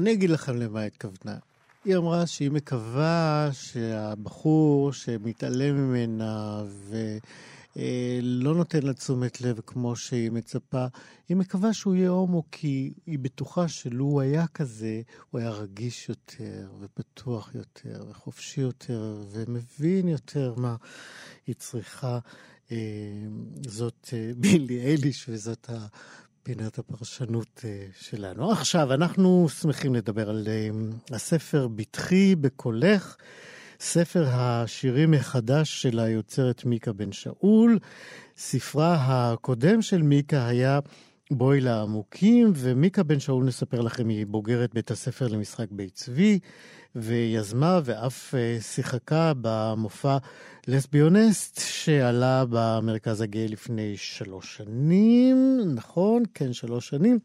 [0.00, 1.38] אני אגיד לכם למה התכוונה.
[1.84, 6.62] היא אמרה שהיא מקווה שהבחור שמתעלם ממנה
[7.76, 10.86] ולא נותן לה תשומת לב כמו שהיא מצפה,
[11.28, 16.08] היא מקווה שהוא יהיה הומו כי היא בטוחה שלו הוא היה כזה, הוא היה רגיש
[16.08, 20.76] יותר ופתוח יותר וחופשי יותר ומבין יותר מה
[21.46, 22.18] היא צריכה.
[22.72, 22.76] אה,
[23.66, 25.70] זאת אה, בילי אייליש וזאת.
[26.42, 28.52] פינת הפרשנות אה, שלנו.
[28.52, 30.68] עכשיו, אנחנו שמחים לדבר על אה,
[31.16, 33.16] הספר "בטחי בקולך",
[33.80, 37.78] ספר השירים מחדש של היוצרת מיקה בן שאול.
[38.36, 38.96] ספרה
[39.32, 40.80] הקודם של מיקה היה
[41.30, 46.38] בואי לעמוקים, ומיקה בן שאול, נספר לכם, היא בוגרת בית הספר למשחק בית צבי,
[46.96, 50.16] ויזמה ואף אה, שיחקה במופע
[50.68, 56.22] לסביונסט שעלה במרכז הגאה לפני שלוש שנים, נכון?
[56.34, 57.18] כן, שלוש שנים,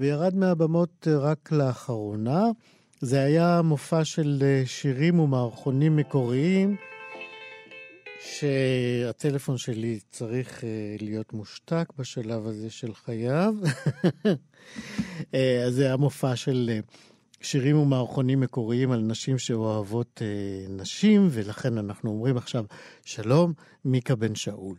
[0.00, 2.44] וירד מהבמות אה, רק לאחרונה.
[3.00, 6.76] זה היה מופע של אה, שירים ומערכונים מקוריים.
[8.20, 10.64] שהטלפון שלי צריך
[11.00, 13.54] להיות מושתק בשלב הזה של חייו.
[15.66, 16.80] אז זה היה מופע של
[17.40, 22.64] שירים ומערכונים מקוריים על נשים שאוהבות uh, נשים, ולכן אנחנו אומרים עכשיו
[23.04, 23.52] שלום,
[23.84, 24.76] מיקה בן שאול.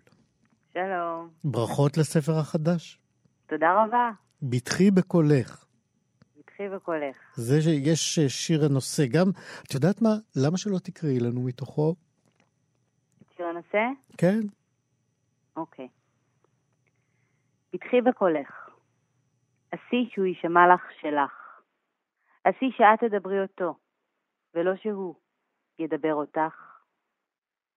[0.74, 1.30] שלום.
[1.44, 3.00] ברכות לספר החדש.
[3.48, 4.12] תודה רבה.
[4.42, 5.66] בטחי בקולך.
[6.38, 7.18] בטחי בקולך.
[7.36, 9.06] זה שיש שיר הנושא.
[9.06, 9.26] גם,
[9.68, 10.10] את יודעת מה?
[10.36, 11.96] למה שלא תקראי לנו מתוכו?
[13.38, 13.84] שיר הנושא?
[14.18, 14.40] כן.
[15.56, 15.88] אוקיי.
[17.72, 18.70] פתחי בקולך.
[19.72, 21.37] עשי שהוא יישמע לך שלך.
[22.48, 23.78] עשי שאת תדברי אותו,
[24.54, 25.16] ולא שהוא
[25.80, 26.82] ידבר אותך.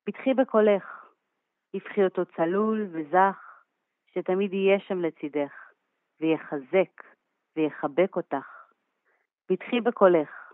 [0.04, 1.06] פתחי בקולך.
[1.74, 3.64] הפכי אותו צלול וזך,
[4.06, 5.52] שתמיד יהיה שם לצידך,
[6.20, 7.02] ויחזק
[7.56, 8.72] ויחבק אותך.
[9.46, 10.52] פתחי בקולך.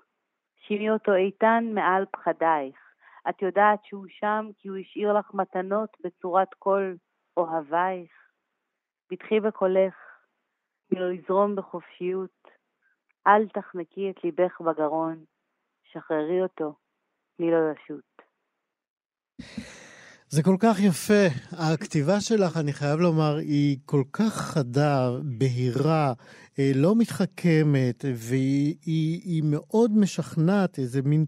[0.56, 2.78] שימי אותו איתן מעל פחדייך.
[3.28, 6.94] את יודעת שהוא שם כי הוא השאיר לך מתנות בצורת כל
[7.36, 8.12] אוהבייך.
[9.06, 9.94] פתחי בקולך,
[10.88, 12.55] תני לו לזרום בחופשיות.
[13.26, 15.24] אל תחנקי את ליבך בגרון,
[15.92, 16.74] שחררי אותו,
[17.36, 18.22] תני לו לשוט.
[20.28, 21.26] זה כל כך יפה.
[21.52, 26.12] הכתיבה שלך, אני חייב לומר, היא כל כך חדה, בהירה,
[26.58, 31.24] אה, לא מתחכמת, והיא היא, היא מאוד משכנעת, איזה מין...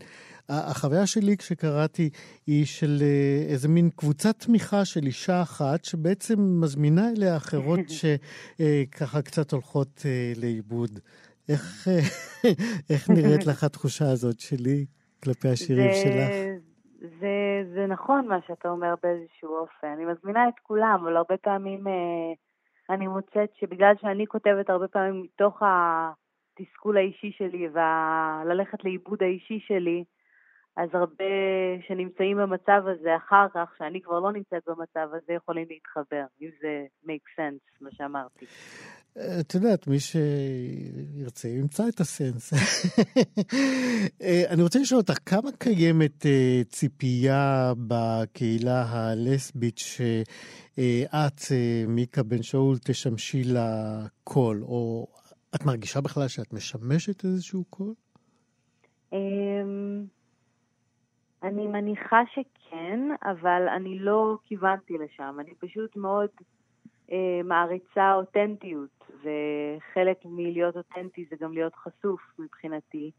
[0.49, 2.11] החוויה שלי כשקראתי
[2.47, 9.23] היא של אה, איזה מין קבוצת תמיכה של אישה אחת, שבעצם מזמינה אליה אחרות שככה
[9.23, 11.01] קצת הולכות אה, לאיבוד.
[11.49, 11.89] איך,
[12.91, 14.87] איך נראית לך התחושה הזאת שלי
[15.25, 16.59] כלפי השירים זה, שלך?
[17.21, 19.87] זה, זה נכון מה שאתה אומר באיזשהו אופן.
[19.87, 22.33] אני מזמינה את כולם, אבל הרבה פעמים אה,
[22.91, 30.05] אני מוצאת שבגלל שאני כותבת הרבה פעמים מתוך התסכול האישי שלי וללכת לאיבוד האישי שלי,
[30.77, 31.25] אז הרבה
[31.87, 36.87] שנמצאים במצב הזה אחר כך, שאני כבר לא נמצאת במצב הזה, יכולים להתחבר, אם זה
[37.07, 38.47] make sense, מה שאמרתי.
[39.41, 42.53] את יודעת, מי שירצה ימצא את הסנס.
[44.51, 52.77] אני רוצה לשאול אותך, כמה קיימת אה, ציפייה בקהילה הלסבית שאת, אה, מיקה בן שאול,
[52.79, 55.07] תשמשי לה קול, או
[55.55, 57.95] את מרגישה בכלל שאת משמשת איזשהו קול?
[59.13, 60.05] אמ,
[61.43, 65.37] אני מניחה שכן, אבל אני לא כיוונתי לשם.
[65.41, 66.58] אני פשוט מאוד אה,
[67.45, 73.11] מעריצה אותנטיות, וחלק מלהיות אותנטי זה גם להיות חשוף מבחינתי,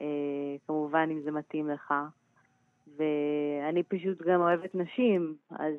[0.00, 0.06] אה,
[0.66, 1.94] כמובן אם זה מתאים לך.
[2.96, 5.74] ואני פשוט גם אוהבת נשים, אז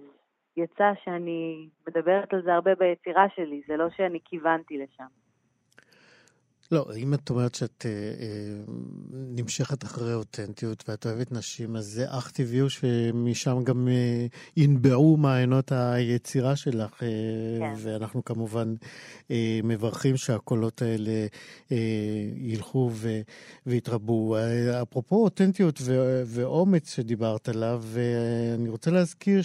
[0.57, 5.07] יצא שאני מדברת על זה הרבה ביצירה שלי, זה לא שאני כיוונתי לשם.
[6.71, 8.63] לא, אם את אומרת שאת אה, אה,
[9.11, 14.25] נמשכת אחרי אותנטיות ואת אוהבת נשים, אז זה אך טבעי שמשם גם אה,
[14.57, 17.03] ינבעו מעיינות היצירה שלך.
[17.03, 17.07] אה,
[17.59, 17.73] כן.
[17.77, 18.73] ואנחנו כמובן
[19.31, 21.27] אה, מברכים שהקולות האלה
[21.71, 21.77] אה,
[22.35, 23.21] ילכו ו,
[23.65, 24.35] ויתרבו.
[24.35, 29.41] אה, אפרופו אותנטיות ו, ואומץ שדיברת עליו, אה, אני רוצה להזכיר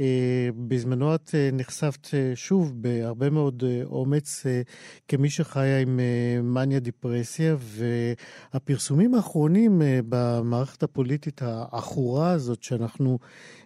[0.00, 4.62] שבזמנו את אה, נחשפת אה, שוב בהרבה מאוד אה, אומץ אה,
[5.08, 6.00] כמי שחיה עם...
[6.00, 13.18] אה, מניה דיפרסיה, והפרסומים האחרונים אה, במערכת הפוליטית העכורה הזאת שאנחנו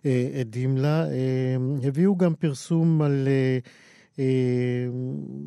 [0.06, 3.28] אה, עדים לה, אה, הביאו גם פרסום על...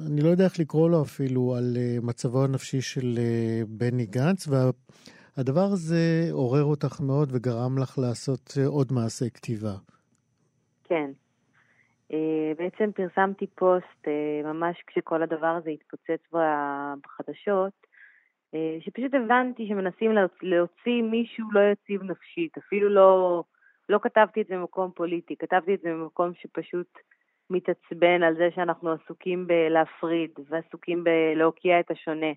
[0.05, 3.19] אני לא יודע איך לקרוא לו אפילו, על מצבו הנפשי של
[3.67, 9.75] בני גנץ, והדבר הזה עורר אותך מאוד וגרם לך לעשות עוד מעשה כתיבה.
[10.83, 11.11] כן.
[12.15, 16.21] אה, בעצם פרסמתי פוסט אה, ממש כשכל הדבר הזה התפוצץ
[17.03, 17.73] בחדשות,
[18.55, 23.43] אה, שפשוט הבנתי שמנסים להוציא מישהו לא יציב נפשית, אפילו לא,
[23.89, 26.87] לא כתבתי את זה במקום פוליטי, כתבתי את זה במקום שפשוט
[27.49, 32.31] מתעצבן על זה שאנחנו עסוקים בלהפריד ועסוקים בלהוקיע את השונה.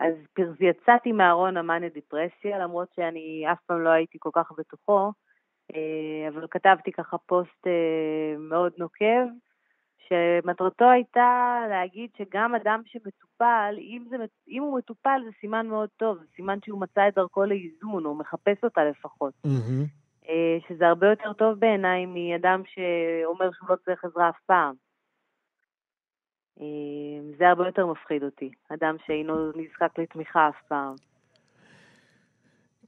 [0.00, 0.14] אז
[0.60, 5.12] יצאתי מהארון המאניה דיפרסיה, למרות שאני אף פעם לא הייתי כל כך בתוכו,
[6.28, 9.26] אבל כתבתי ככה פוסט אה, מאוד נוקב,
[10.08, 14.16] שמטרתו הייתה להגיד שגם אדם שמטופל, אם, זה,
[14.48, 18.16] אם הוא מטופל זה סימן מאוד טוב, זה סימן שהוא מצא את דרכו לאיזון, הוא
[18.16, 19.34] מחפש אותה לפחות.
[19.46, 20.30] Mm-hmm.
[20.68, 24.74] שזה הרבה יותר טוב בעיניי מאדם שאומר שהוא לא צריך עזרה אף פעם.
[27.38, 30.94] זה הרבה יותר מפחיד אותי, אדם שאינו נזקק לתמיכה אף פעם.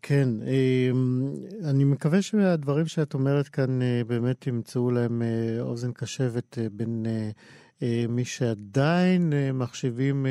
[0.03, 1.33] כן, אמ,
[1.65, 7.07] אני מקווה שהדברים שאת אומרת כאן אה, באמת ימצאו להם אה, אוזן קשבת אה, בין
[8.09, 10.27] מי שעדיין מחשיבים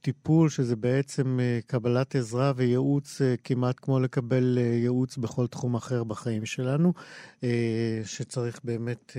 [0.00, 6.92] טיפול, שזה בעצם קבלת עזרה וייעוץ כמעט כמו לקבל ייעוץ בכל תחום אחר בחיים שלנו,
[8.04, 9.16] שצריך באמת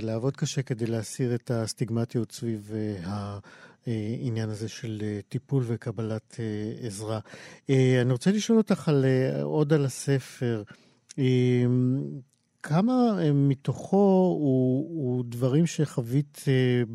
[0.00, 2.72] לעבוד קשה כדי להסיר את הסטיגמטיות סביב
[3.06, 3.38] ה...
[3.86, 7.20] העניין הזה של אה, טיפול וקבלת אה, עזרה.
[7.70, 9.04] אה, אני רוצה לשאול אותך על,
[9.42, 10.62] עוד על הספר.
[12.62, 16.44] כמה מתוכו הוא, הוא דברים שחווית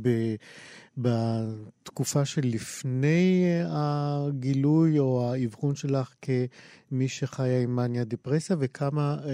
[0.01, 0.09] ב,
[0.97, 9.33] בתקופה שלפני הגילוי או האבחון שלך כמי שחיה עם מניה דיפרסיה, וכמה אה, אה,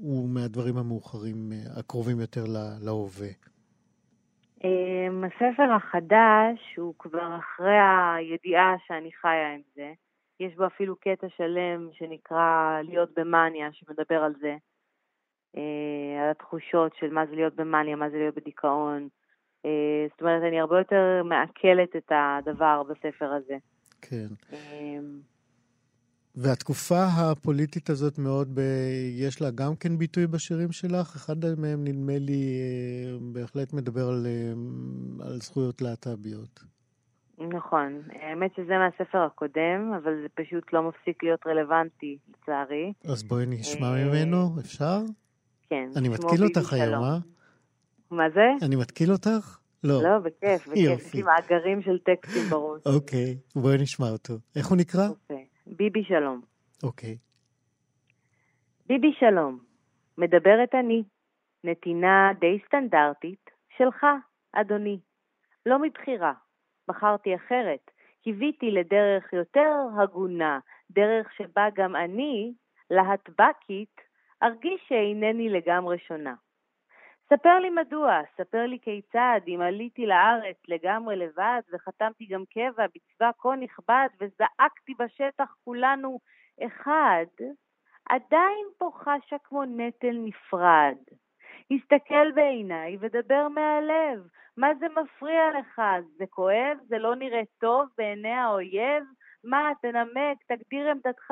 [0.00, 2.44] הוא מהדברים המאוחרים, הקרובים יותר
[2.80, 3.28] להווה?
[4.64, 7.78] אמ, הספר החדש הוא כבר אחרי
[8.16, 9.92] הידיעה שאני חיה עם זה.
[10.40, 14.56] יש בו אפילו קטע שלם שנקרא להיות במאניה, שמדבר על זה,
[15.56, 19.08] אה, על התחושות של מה זה להיות במאניה, מה זה להיות בדיכאון.
[19.64, 23.56] אה, זאת אומרת, אני הרבה יותר מעכלת את הדבר בספר הזה.
[24.02, 24.26] כן.
[26.34, 28.60] והתקופה הפוליטית הזאת מאוד, ב...
[29.18, 31.16] יש לה גם כן ביטוי בשירים שלך?
[31.16, 34.52] אחד מהם נדמה לי אה, בהחלט מדבר על, אה,
[35.26, 36.60] על זכויות להט"ביות.
[37.38, 38.02] נכון.
[38.22, 42.92] האמת שזה מהספר הקודם, אבל זה פשוט לא מפסיק להיות רלוונטי, לצערי.
[43.04, 44.98] אז בואי נשמע אה, ממנו, אפשר?
[45.70, 45.90] כן.
[45.96, 47.18] אני מתקיל אותך היום, אה?
[48.10, 48.66] מה זה?
[48.66, 49.58] אני מתקיל אותך?
[49.84, 50.02] לא.
[50.02, 51.06] לא, בכיף, בכיף.
[51.06, 52.80] יש לי מאגרים של טקסטים בראש.
[52.86, 54.34] אוקיי, בואי נשמע אותו.
[54.56, 55.08] איך הוא נקרא?
[55.08, 55.41] אוקיי.
[55.66, 56.40] ביבי שלום.
[56.82, 57.16] אוקיי.
[58.86, 59.58] ביבי שלום,
[60.18, 61.02] מדברת אני,
[61.64, 64.06] נתינה די סטנדרטית שלך,
[64.52, 64.98] אדוני.
[65.66, 66.32] לא מבחירה,
[66.88, 67.90] בחרתי אחרת,
[68.22, 70.58] קיוויתי לדרך יותר הגונה,
[70.90, 72.52] דרך שבה גם אני,
[72.90, 74.00] להטבקית,
[74.42, 76.34] ארגיש שאינני לגמרי שונה.
[77.28, 83.30] ספר לי מדוע, ספר לי כיצד, אם עליתי לארץ לגמרי לבד וחתמתי גם קבע בצבא
[83.38, 86.18] כה נכבד וזעקתי בשטח כולנו
[86.66, 87.26] אחד,
[88.08, 90.96] עדיין פה חשה כמו נטל נפרד.
[91.70, 95.82] הסתכל בעיניי ודבר מהלב, מה זה מפריע לך?
[96.16, 96.78] זה כואב?
[96.88, 99.04] זה לא נראה טוב בעיני האויב?
[99.44, 101.30] מה, תנמק, תגדיר עמדתך,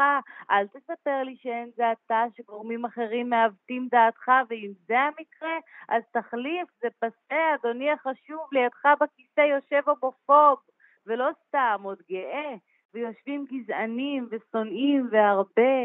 [0.50, 5.58] אל תספר לי שאין זה אתה, שגורמים אחרים מעוותים דעתך, ואם זה המקרה,
[5.88, 10.58] אז תחליף, זה פסה, אדוני החשוב, לידך בכיסא יושב הומופוב,
[11.06, 12.54] ולא סתם, עוד גאה,
[12.94, 15.80] ויושבים גזענים ושונאים והרבה.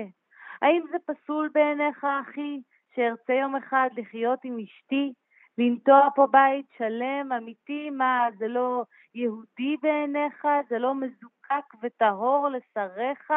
[0.62, 2.62] האם זה פסול בעיניך, אחי,
[2.96, 5.14] שארצה יום אחד לחיות עם אשתי?
[5.58, 8.84] לנטוע פה בית שלם, אמיתי, מה, זה לא
[9.16, 10.48] יהודי בעיניך?
[10.70, 13.32] זה לא מזוקק וטהור לשריך?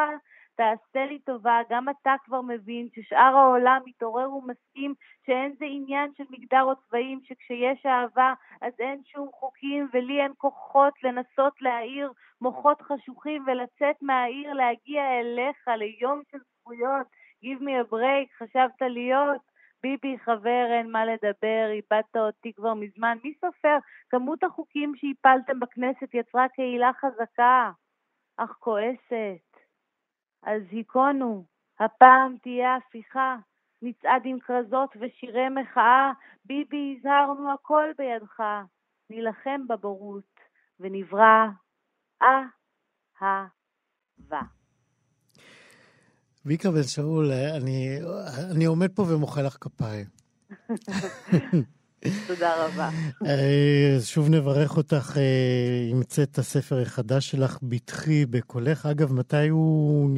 [0.55, 4.93] תעשה לי טובה, גם אתה כבר מבין ששאר העולם מתעורר ומסכים
[5.25, 10.31] שאין זה עניין של מגדר או צבעים, שכשיש אהבה אז אין שום חוקים ולי אין
[10.37, 12.11] כוחות לנסות להאיר
[12.41, 17.07] מוחות חשוכים ולצאת מהעיר, להגיע אליך ליום של זכויות.
[17.43, 19.48] Give me a break, חשבת להיות?
[19.83, 23.17] ביבי, חבר, אין מה לדבר, איבדת אותי כבר מזמן.
[23.23, 23.77] מי סופר?
[24.09, 27.71] כמות החוקים שהפלתם בכנסת יצרה קהילה חזקה,
[28.37, 29.57] אך כועסת.
[30.43, 31.45] אז היכונו,
[31.79, 33.37] הפעם תהיה הפיכה.
[33.81, 36.11] נצעד עם כרזות ושירי מחאה,
[36.45, 38.43] ביבי, הזהרנו הכל בידך.
[39.09, 40.39] נילחם בבורות,
[40.79, 41.47] ונברא
[43.21, 43.45] אהבה.
[46.49, 47.99] ויקה בן שאול, אני,
[48.51, 50.05] אני עומד פה ומוחא לך כפיים.
[52.27, 52.89] תודה רבה.
[53.25, 58.85] אה, שוב נברך אותך אה, עם צאת הספר החדש שלך, בטחי בקולך.
[58.85, 60.09] אגב, מתי הוא...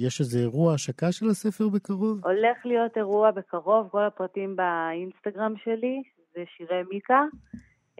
[0.00, 2.20] יש איזה אירוע השקה של הספר בקרוב?
[2.24, 6.02] הולך להיות אירוע בקרוב, כל הפרטים באינסטגרם שלי,
[6.34, 7.22] זה שירי מיקה.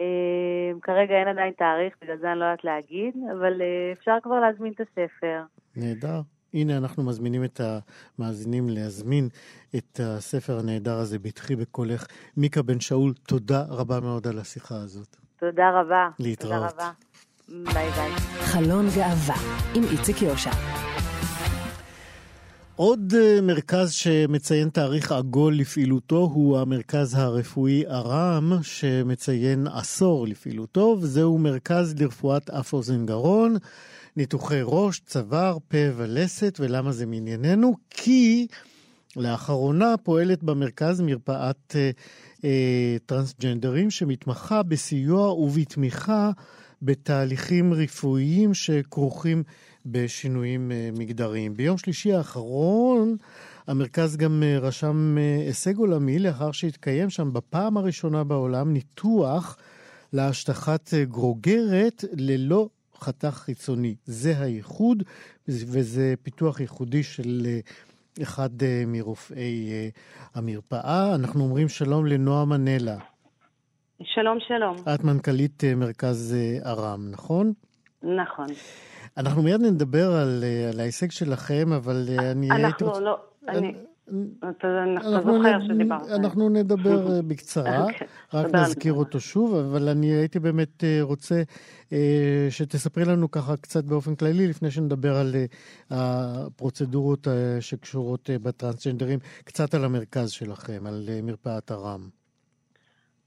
[0.00, 3.62] אה, כרגע אין עדיין תאריך, בגלל זה אני לא יודעת להגיד, אבל
[3.92, 5.42] אפשר כבר להזמין את הספר.
[5.76, 6.20] נהדר.
[6.54, 7.60] הנה אנחנו מזמינים את
[8.18, 9.28] המאזינים להזמין
[9.76, 12.06] את הספר הנהדר הזה, בטחי בקולך.
[12.36, 15.16] מיקה בן שאול, תודה רבה מאוד על השיחה הזאת.
[15.40, 16.08] תודה רבה.
[16.18, 16.54] להתראות.
[16.54, 16.90] תודה רבה.
[17.48, 18.10] ביי ביי.
[18.40, 19.36] חלון גאווה,
[19.74, 20.50] עם איציק יושע.
[22.76, 31.94] עוד מרכז שמציין תאריך עגול לפעילותו הוא המרכז הרפואי ארם, שמציין עשור לפעילותו, וזהו מרכז
[32.00, 33.56] לרפואת אף אוזן גרון.
[34.16, 37.74] ניתוחי ראש, צוואר, פה ולסת, ולמה זה מענייננו?
[37.90, 38.46] כי
[39.16, 41.90] לאחרונה פועלת במרכז מרפאת אה,
[42.44, 46.30] אה, טרנסג'נדרים שמתמחה בסיוע ובתמיכה
[46.82, 49.42] בתהליכים רפואיים שכרוכים
[49.86, 51.56] בשינויים אה, מגדריים.
[51.56, 53.16] ביום שלישי האחרון
[53.66, 59.56] המרכז גם אה, רשם אה, הישג עולמי לאחר שהתקיים שם בפעם הראשונה בעולם ניתוח
[60.12, 62.68] להשטחת אה, גרוגרת ללא
[63.02, 63.94] חתך חיצוני.
[64.04, 65.02] זה הייחוד,
[65.48, 67.60] וזה פיתוח ייחודי של אה,
[68.22, 69.88] אחד אה, מרופאי אה,
[70.34, 71.14] המרפאה.
[71.14, 72.96] אנחנו אומרים שלום לנועה מנלה.
[74.02, 74.76] שלום, שלום.
[74.94, 76.36] את מנכ"לית מרכז
[76.66, 77.52] ארם, נכון?
[78.02, 78.46] נכון.
[79.16, 82.98] אנחנו מיד נדבר על, על ההישג שלכם, אבל אני הייתי רוצה...
[82.98, 83.74] אנחנו לא, אני...
[84.50, 84.84] אתה
[85.22, 86.00] זוכר שדיברת.
[86.20, 91.42] אנחנו נדבר אה, בקצרה, אוקיי, רק נזכיר אותו שוב, אבל אני הייתי באמת אה, רוצה
[91.92, 95.32] אה, שתספרי לנו ככה קצת באופן כללי, לפני שנדבר על
[95.90, 97.26] הפרוצדורות
[97.60, 102.00] שקשורות בטרנסג'נדרים, קצת על המרכז שלכם, על מרפאת הרם.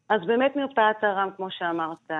[0.09, 2.11] אז באמת מרפאת הרם, כמו שאמרת,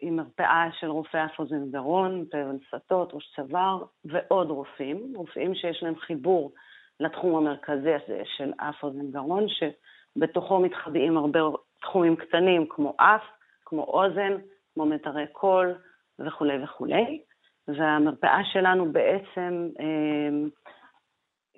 [0.00, 5.82] היא מרפאה של רופאי אף אוזן גרון, פה ונסתות, ראש צוואר, ועוד רופאים, רופאים שיש
[5.82, 6.52] להם חיבור
[7.00, 11.40] לתחום המרכזי הזה של אף אוזן גרון, שבתוכו מתחבאים הרבה
[11.80, 13.22] תחומים קטנים כמו אף,
[13.64, 14.36] כמו אוזן,
[14.74, 15.74] כמו מיתרי קול
[16.18, 17.22] וכולי וכולי.
[17.68, 20.48] והמרפאה שלנו בעצם, אמ,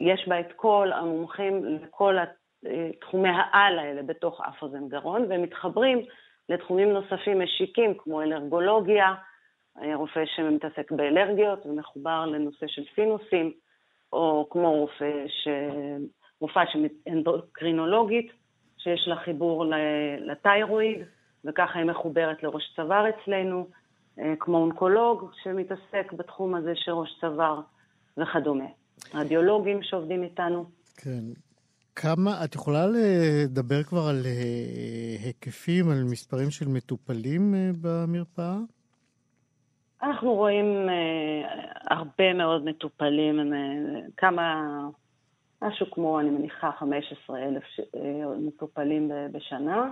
[0.00, 2.16] יש בה את כל המומחים לכל
[3.00, 5.98] תחומי העל האלה בתוך אף אוזן גרון, והם מתחברים
[6.48, 9.14] לתחומים נוספים משיקים כמו אלרגולוגיה,
[9.94, 13.52] רופא שמתעסק באלרגיות ומחובר לנושא של סינוסים,
[14.14, 15.48] או כמו רופא, ש...
[16.40, 16.62] רופאה
[17.08, 18.32] אנדוקרינולוגית,
[18.78, 19.64] שיש לה חיבור
[20.20, 20.98] לתיירואיד,
[21.44, 23.66] וככה היא מחוברת לראש צוואר אצלנו,
[24.18, 27.60] אה, כמו אונקולוג שמתעסק בתחום הזה של ראש צוואר
[28.16, 28.64] וכדומה.
[29.14, 30.64] רדיולוגים שעובדים איתנו.
[30.96, 31.24] כן.
[31.96, 38.56] כמה, את יכולה לדבר כבר על אה, היקפים, על מספרים של מטופלים אה, במרפאה?
[40.04, 43.58] אנחנו רואים אה, הרבה מאוד מטופלים, אה,
[44.16, 44.64] כמה,
[45.62, 47.62] משהו כמו, אני מניחה, 15 אלף
[47.96, 49.90] אה, מטופלים בשנה.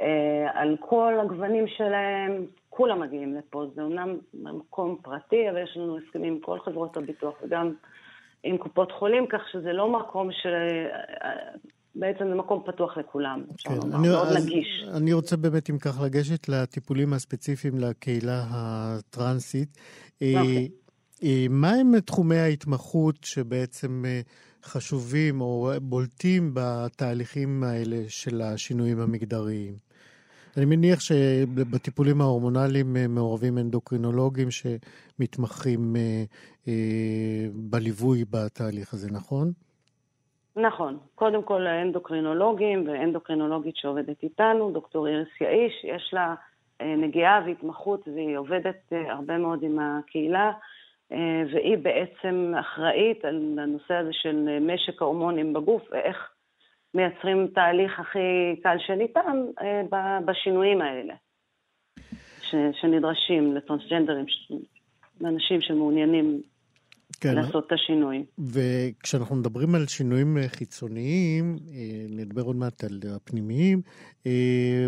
[0.00, 3.66] אה, על כל הגוונים שלהם, כולם מגיעים לפה.
[3.74, 7.74] זה אומנם מקום פרטי, אבל יש לנו הסכמים עם כל חברות הביטוח וגם
[8.42, 10.54] עם קופות חולים, כך שזה לא מקום של...
[11.94, 14.84] בעצם זה מקום פתוח לכולם, אפשר כן, לומר, אני, מאוד נגיש.
[14.94, 19.78] אני רוצה באמת, אם כך, לגשת לטיפולים הספציפיים לקהילה הטרנסית.
[20.22, 20.68] אה, אוקיי.
[21.22, 24.20] אה, מה הם תחומי ההתמחות שבעצם אה,
[24.64, 29.74] חשובים או בולטים בתהליכים האלה של השינויים המגדריים?
[30.56, 35.96] אני מניח שבטיפולים ההורמונליים מעורבים אנדוקרינולוגים שמתמחים
[37.54, 39.52] בליווי בתהליך הזה, נכון?
[40.58, 40.98] נכון.
[41.14, 46.34] קודם כל האנדוקרינולוגים ואנדוקרינולוגית שעובדת איתנו, דוקטור איריס יאיש, יש לה
[46.80, 50.52] אה, נגיעה והתמחות והיא עובדת אה, הרבה מאוד עם הקהילה,
[51.12, 56.16] אה, והיא בעצם אחראית על הנושא הזה של משק ההורמונים בגוף ואיך
[56.94, 59.44] מייצרים תהליך הכי קל שניתן
[60.24, 61.14] בשינויים האלה
[62.72, 64.24] שנדרשים לטרנסג'נדרים,
[65.20, 66.42] לאנשים שמעוניינים
[67.20, 67.34] כן.
[67.34, 68.24] לעשות את השינוי.
[68.38, 73.82] וכשאנחנו מדברים על שינויים אה, חיצוניים, אה, נדבר עוד מעט על הפנימיים,
[74.26, 74.86] אה,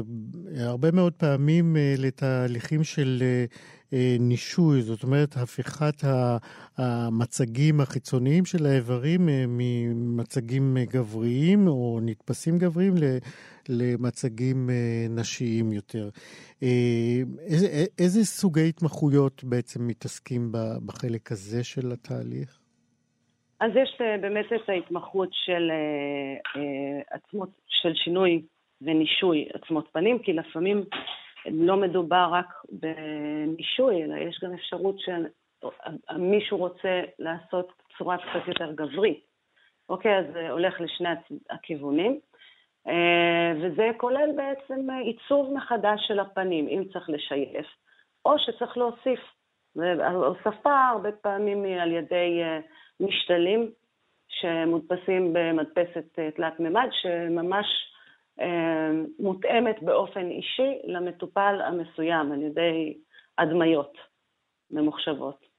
[0.56, 3.44] הרבה מאוד פעמים אה, לתהליכים של אה, אה,
[4.20, 5.95] נישוי, זאת אומרת, הפיכת
[6.78, 12.95] המצגים החיצוניים של האיברים אה, ממצגים אה, גבריים או נתפסים גבריים
[13.68, 16.09] למצגים אה, נשיים יותר.
[16.62, 17.66] אה, איזה,
[17.99, 20.53] איזה סוגי התמחויות בעצם מתעסקים
[20.86, 22.61] בחלק הזה של התהליך?
[23.61, 28.43] אז יש אה, באמת את ההתמחות של אה, אה, עצמות, של שינוי
[28.82, 30.84] ונישוי עצמות פנים, כי לפעמים
[31.47, 39.24] לא מדובר רק בנישוי, אלא יש גם אפשרות שמישהו רוצה לעשות צורה קצת יותר גברית.
[39.88, 41.09] אוקיי, אז זה הולך לשני
[41.51, 42.20] הכיוונים.
[42.88, 47.66] אה, וזה כולל בעצם אה, עיצוב מחדש של הפנים, אם צריך לשייף,
[48.24, 49.20] או שצריך להוסיף.
[49.76, 52.61] וההוספה הרבה פעמים היא על ידי אה,
[53.01, 53.70] משתלים
[54.28, 57.89] שמודפסים במדפסת אה, תלת מימד, שממש אה,
[59.18, 62.99] מותאמת באופן אישי למטופל המסוים על ידי
[63.38, 63.99] הדמיות
[64.70, 65.51] ממוחשבות.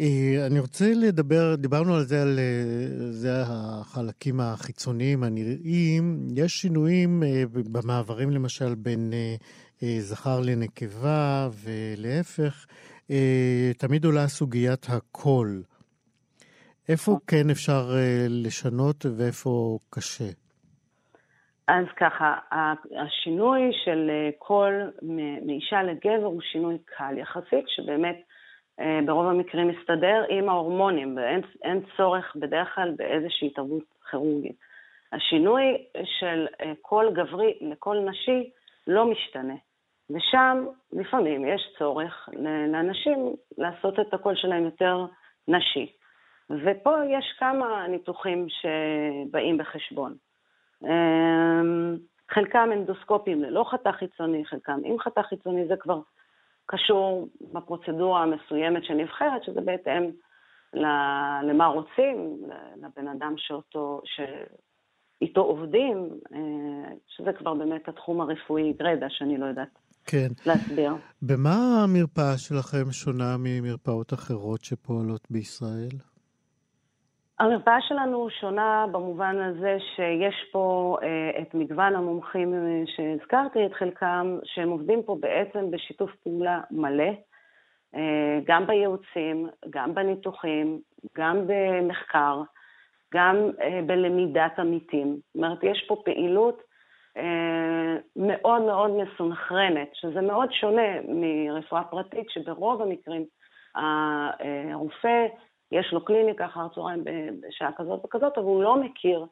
[0.00, 6.28] אה, אני רוצה לדבר, דיברנו על זה, על אה, זה החלקים החיצוניים הנראים.
[6.36, 9.12] יש שינויים אה, במעברים למשל בין
[9.98, 12.66] זכר לנקבה ולהפך.
[13.78, 15.62] תמיד עולה סוגיית הקול.
[16.88, 17.90] איפה כן אפשר
[18.28, 20.30] לשנות ואיפה קשה?
[21.68, 22.34] אז ככה,
[22.96, 24.92] השינוי של אה, קול
[25.46, 28.22] מאישה לגבר הוא שינוי קל יחסית, שבאמת
[28.80, 34.56] אה, ברוב המקרים מסתדר עם ההורמונים, ואין אין צורך בדרך כלל באיזושהי התערבות כירורגית.
[35.12, 35.62] השינוי
[36.04, 38.50] של אה, קול גברי לקול נשי
[38.86, 39.54] לא משתנה,
[40.10, 42.28] ושם לפעמים יש צורך
[42.72, 45.06] לאנשים לעשות את הקול שלהם יותר
[45.48, 45.92] נשי.
[46.50, 50.14] ופה יש כמה ניתוחים שבאים בחשבון.
[50.84, 51.96] אמ,
[52.30, 56.00] חלקם אנדוסקופיים ללא חתך חיצוני, חלקם עם חתך חיצוני, זה כבר
[56.66, 60.10] קשור בפרוצדורה המסוימת שנבחרת, שזה בהתאם
[61.42, 62.42] למה רוצים,
[62.76, 69.78] לבן אדם שאותו, שאיתו עובדים, אה, שזה כבר באמת התחום הרפואי גרידא, שאני לא יודעת
[70.06, 70.28] כן.
[70.46, 70.92] להסביר.
[71.22, 76.15] במה המרפאה שלכם שונה ממרפאות אחרות שפועלות בישראל?
[77.38, 84.38] המרפאה שלנו שונה במובן הזה שיש פה אה, את מגוון המומחים אה, שהזכרתי, את חלקם,
[84.44, 87.10] שהם עובדים פה בעצם בשיתוף פעולה מלא,
[87.94, 90.80] אה, גם בייעוצים, גם בניתוחים,
[91.16, 92.42] גם במחקר,
[93.14, 95.16] גם אה, בלמידת עמיתים.
[95.26, 96.62] זאת אומרת, יש פה פעילות
[97.16, 103.24] אה, מאוד מאוד מסונכרנת, שזה מאוד שונה מרפואה פרטית, שברוב המקרים
[103.76, 104.30] אה,
[104.72, 105.26] הרופא,
[105.72, 107.04] יש לו קליניקה אחר צהריים
[107.48, 109.26] בשעה כזאת וכזאת, אבל הוא לא מכיר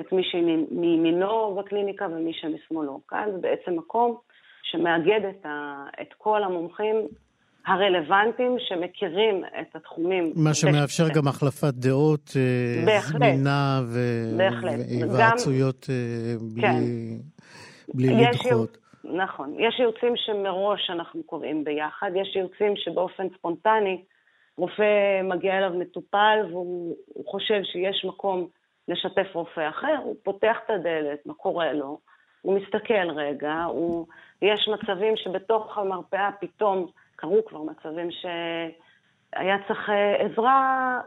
[0.00, 3.00] את מי שמימינו בקליניקה ומי שמשמאלו.
[3.08, 4.16] כאן זה בעצם מקום
[4.62, 6.96] שמאגד את, ה, את כל המומחים
[7.66, 10.32] הרלוונטיים שמכירים את התחומים.
[10.36, 13.00] מה שמאפשר גם החלפת דעות אה.
[13.00, 14.36] זמינה ו-.
[14.36, 16.80] והיוועצויות אה, בלי, כן.
[17.94, 18.78] בלי לדחות.
[19.04, 19.54] נכון.
[19.58, 24.02] יש ייעוצים שמראש אנחנו קובעים ביחד, יש ייעוצים שבאופן ספונטני
[24.58, 28.48] רופא מגיע אליו מטופל והוא הוא חושב שיש מקום
[28.88, 31.98] לשתף רופא אחר, הוא פותח את הדלת, מה קורה לו,
[32.42, 34.06] הוא מסתכל רגע, הוא...
[34.42, 36.86] יש מצבים שבתוך המרפאה פתאום
[37.16, 41.00] קרו כבר מצבים שהיה צריך אה, עזרה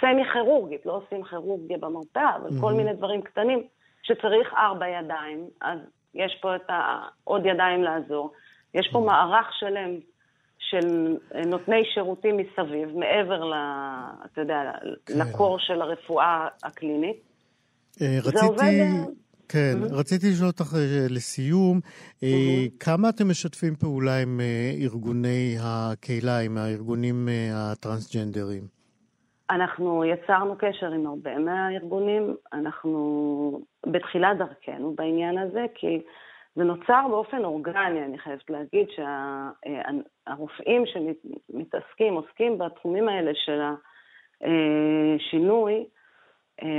[0.00, 2.76] סמי-כירורגית, לא עושים כירורגיה במרפאה, אבל כל מהמם.
[2.76, 3.62] מיני דברים קטנים
[4.02, 5.78] שצריך ארבע ידיים, אז
[6.14, 7.02] יש פה את ה...
[7.24, 8.32] עוד ידיים לעזור.
[8.74, 9.90] יש פה מערך שלם
[10.70, 11.16] של
[11.46, 13.54] נותני שירותים מסביב, מעבר ל...
[14.24, 14.72] אתה יודע,
[15.06, 15.14] כן.
[15.18, 17.16] לקור של הרפואה הקלינית.
[18.02, 18.46] אה, זה רציתי...
[18.46, 19.12] עובד...
[19.48, 19.94] כן, Mhm.
[19.94, 21.80] רציתי לשאול אותך אה, לסיום,
[22.22, 22.70] אה, Mhm.
[22.84, 28.62] כמה אתם משתפים פעולה עם אה, ארגוני הקהילה, עם הארגונים אה, הטרנסג'נדרים?
[29.50, 36.00] אנחנו יצרנו קשר עם הרבה מהארגונים, אנחנו בתחילת דרכנו בעניין הזה, כי
[36.54, 38.88] זה נוצר באופן אורגני, אני חייבת להגיד
[40.26, 43.60] שהרופאים שמתעסקים, עוסקים בתחומים האלה של
[44.40, 45.86] השינוי,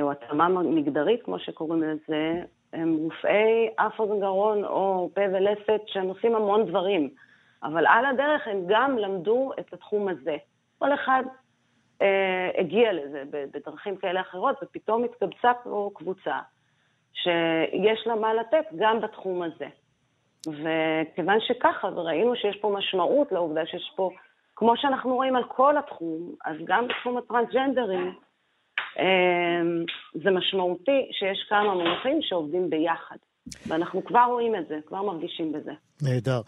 [0.02, 2.44] או התאמה מגדרית, כמו שקוראים לזה,
[2.74, 7.10] הם רופאי אף אוזן גרון או פה ולסת שהם עושים המון דברים,
[7.64, 10.38] אבל על הדרך הם גם למדו את התחום הזה.
[10.80, 11.24] כל אחד
[12.02, 16.40] אה, הגיע לזה בדרכים כאלה אחרות, ופתאום התקבצה פה קבוצה
[17.14, 19.68] שיש לה מה לתת גם בתחום הזה.
[20.48, 24.10] וכיוון שככה, וראינו שיש פה משמעות לעובדה שיש פה,
[24.56, 28.14] כמו שאנחנו רואים על כל התחום, אז גם בתחום הטרנסג'נדרים,
[29.00, 29.62] אה,
[30.24, 33.16] זה משמעותי שיש כמה מומחים שעובדים ביחד.
[33.68, 35.72] ואנחנו כבר רואים את זה, כבר מרגישים בזה.
[36.02, 36.42] נהדר.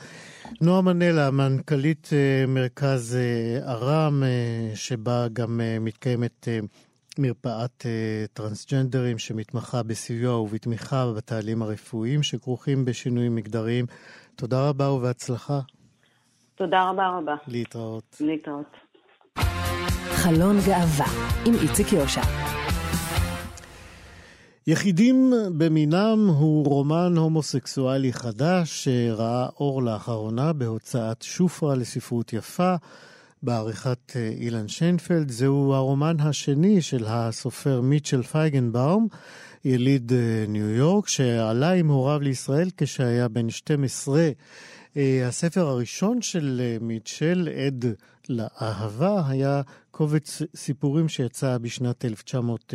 [0.62, 6.48] נועה מנלה, מנכ"לית אה, מרכז אה, ארם, אה, שבה גם מתקיימת
[7.20, 7.86] מרפאת
[8.34, 13.86] טרנסג'נדרים שמתמחה בסיוע ובתמיכה בתהלים הרפואיים שכרוכים בשינויים מגדריים.
[14.36, 15.60] תודה רבה ובהצלחה.
[16.56, 17.36] תודה רבה רבה.
[17.48, 18.18] להתראות.
[18.20, 18.76] להתראות.
[20.12, 21.06] חלון גאווה
[21.46, 22.22] עם איציק יושע.
[24.68, 32.76] יחידים במינם הוא רומן הומוסקסואלי חדש שראה אור לאחרונה בהוצאת שופרה לספרות יפה
[33.44, 35.30] בעריכת אילן שיינפלד.
[35.30, 39.08] זהו הרומן השני של הסופר מיטשל פייגנבאום,
[39.66, 40.12] יליד
[40.48, 44.30] ניו יורק, שעלה עם הוריו לישראל כשהיה בן 12.
[44.98, 47.86] הספר הראשון של מיטשל, עד
[48.30, 52.74] לאהבה, היה קובץ סיפורים שיצא בשנת 1900.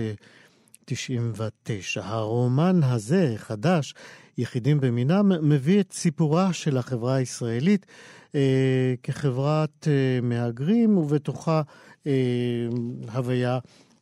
[0.88, 2.00] 99.
[2.04, 3.94] הרומן הזה, חדש,
[4.38, 7.86] יחידים במינם, מביא את סיפורה של החברה הישראלית
[8.34, 11.62] אה, כחברת אה, מהגרים, ובתוכה
[12.06, 12.12] אה,
[13.14, 13.58] הוויה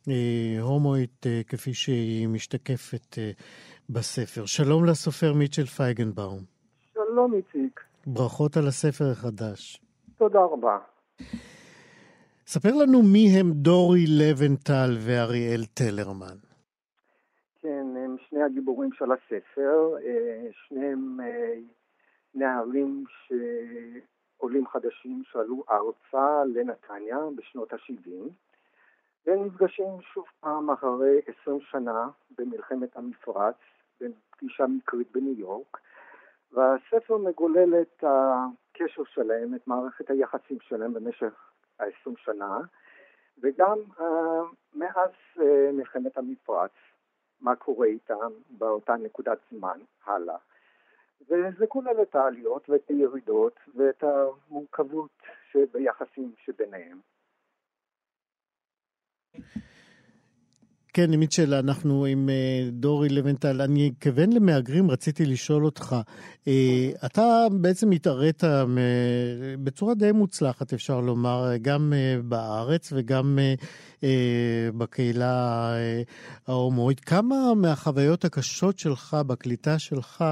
[0.09, 3.31] אה, הומואית אה, כפי שהיא משתקפת אה,
[3.89, 4.45] בספר.
[4.45, 6.39] שלום לסופר מיטשל פייגנבאום.
[6.93, 7.79] שלום איציק.
[8.07, 9.81] ברכות על הספר החדש.
[10.17, 10.77] תודה רבה.
[12.47, 16.46] ספר לנו מי הם דורי לבנטל ואריאל טלרמן.
[17.67, 19.95] כן, הם שני הגיבורים של הספר,
[20.51, 21.19] שניהם
[22.35, 28.29] נערים שעולים חדשים שעלו ארצה לנתניה בשנות ה-70.
[29.25, 33.55] והם נפגשים שוב פעם אחרי 20 שנה במלחמת המפרץ,
[34.01, 35.77] בפגישה מקרית בניו יורק
[36.51, 42.59] והספר מגולל את הקשר שלהם, את מערכת היחסים שלהם במשך ה-20 שנה
[43.41, 44.03] וגם uh,
[44.73, 45.41] מאז uh,
[45.73, 46.71] מלחמת המפרץ
[47.41, 50.37] מה קורה איתם באותה נקודת זמן הלאה.
[51.21, 55.21] וזה כולל את העליות ואת הירידות ואת המורכבות
[55.51, 56.99] שביחסים שביניהם.
[60.97, 62.29] כן, מיטשל, אנחנו עם
[62.71, 63.61] דורי לבנטל.
[63.61, 65.95] אני אכוון למהגרים, רציתי לשאול אותך,
[67.05, 68.43] אתה בעצם התערית
[69.63, 71.93] בצורה די מוצלחת, אפשר לומר, גם
[72.23, 73.39] בארץ וגם
[74.77, 75.73] בקהילה
[76.47, 76.99] ההומואית.
[76.99, 80.25] כמה מהחוויות הקשות שלך, בקליטה שלך,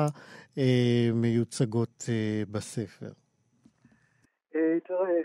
[1.14, 2.10] מיוצגות
[2.52, 3.25] בספר?
[4.84, 5.22] תראה,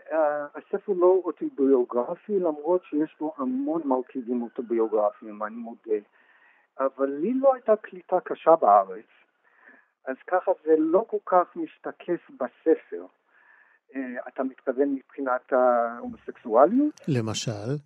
[0.54, 5.98] הספר לא אוטוביוגרפי, למרות שיש בו המון מרכיבים אוטוביוגרפיים, אני מודה.
[6.80, 9.06] אבל לי לא הייתה קליטה קשה בארץ,
[10.06, 13.06] אז ככה זה לא כל כך משתקף בספר.
[14.28, 17.00] אתה מתכוון מבחינת ההומוסקסואליות?
[17.08, 17.76] למשל?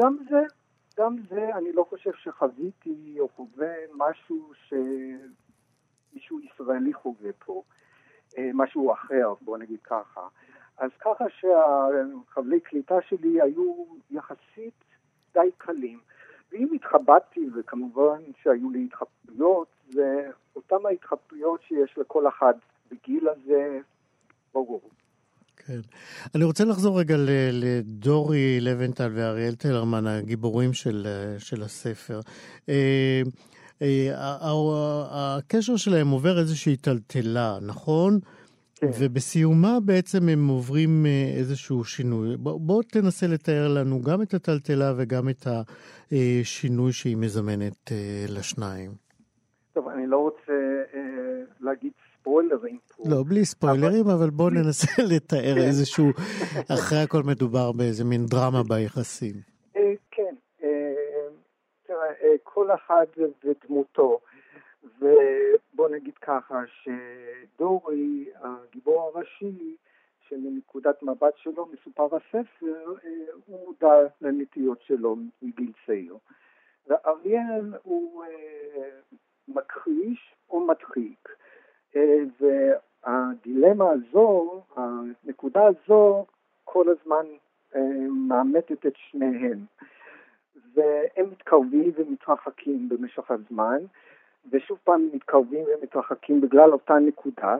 [0.00, 0.40] גם זה,
[0.98, 7.62] גם זה, אני לא חושב שחוויתי או חווה משהו שמישהו ישראלי חווה פה.
[8.54, 10.20] משהו אחר, בוא נגיד ככה.
[10.78, 14.84] אז ככה שהחבלי קליטה שלי היו יחסית
[15.34, 16.00] די קלים.
[16.52, 22.54] ואם התחבטתי, וכמובן שהיו לי התחבטויות, זה אותן ההתחבטויות שיש לכל אחד
[22.90, 23.78] בגיל הזה,
[24.54, 24.90] ברור.
[25.56, 25.80] כן.
[26.34, 27.14] אני רוצה לחזור רגע
[27.52, 31.06] לדורי לבנטל ואריאל טלרמן, הגיבורים של,
[31.38, 32.20] של הספר.
[35.10, 38.18] הקשר שלהם עובר איזושהי טלטלה, נכון?
[38.74, 38.86] כן.
[38.98, 41.06] ובסיומה בעצם הם עוברים
[41.36, 42.36] איזשהו שינוי.
[42.36, 45.46] בוא, בוא תנסה לתאר לנו גם את הטלטלה וגם את
[46.12, 47.92] השינוי שהיא מזמנת
[48.28, 48.90] לשניים.
[49.72, 50.52] טוב, אני לא רוצה
[50.94, 51.00] אה,
[51.60, 53.04] להגיד ספוילרים פה.
[53.06, 56.10] לא, בלי ספוילרים, אבל, אבל בוא ננסה לתאר איזשהו,
[56.68, 59.55] אחרי הכל מדובר באיזה מין דרמה ביחסים.
[62.26, 63.06] תראה, כל אחד
[63.44, 64.20] ודמותו.
[64.98, 69.76] ובוא נגיד ככה, שדורי, הגיבור הראשי,
[70.28, 73.10] שמנקודת מבט שלו מסופר הספר, אה,
[73.46, 76.16] הוא מודע לנטיות שלו מגיל צעיר.
[76.86, 78.88] ואריאל הוא אה,
[79.48, 81.28] מכחיש או מדחיק.
[81.96, 86.26] אה, והדילמה הזו, הנקודה הזו,
[86.64, 87.26] כל הזמן
[88.28, 89.58] מאמתת את שניהם.
[90.76, 93.78] והם מתקרבים ומתרחקים במשך הזמן,
[94.50, 97.56] ושוב פעם מתקרבים ומתרחקים בגלל אותה נקודה,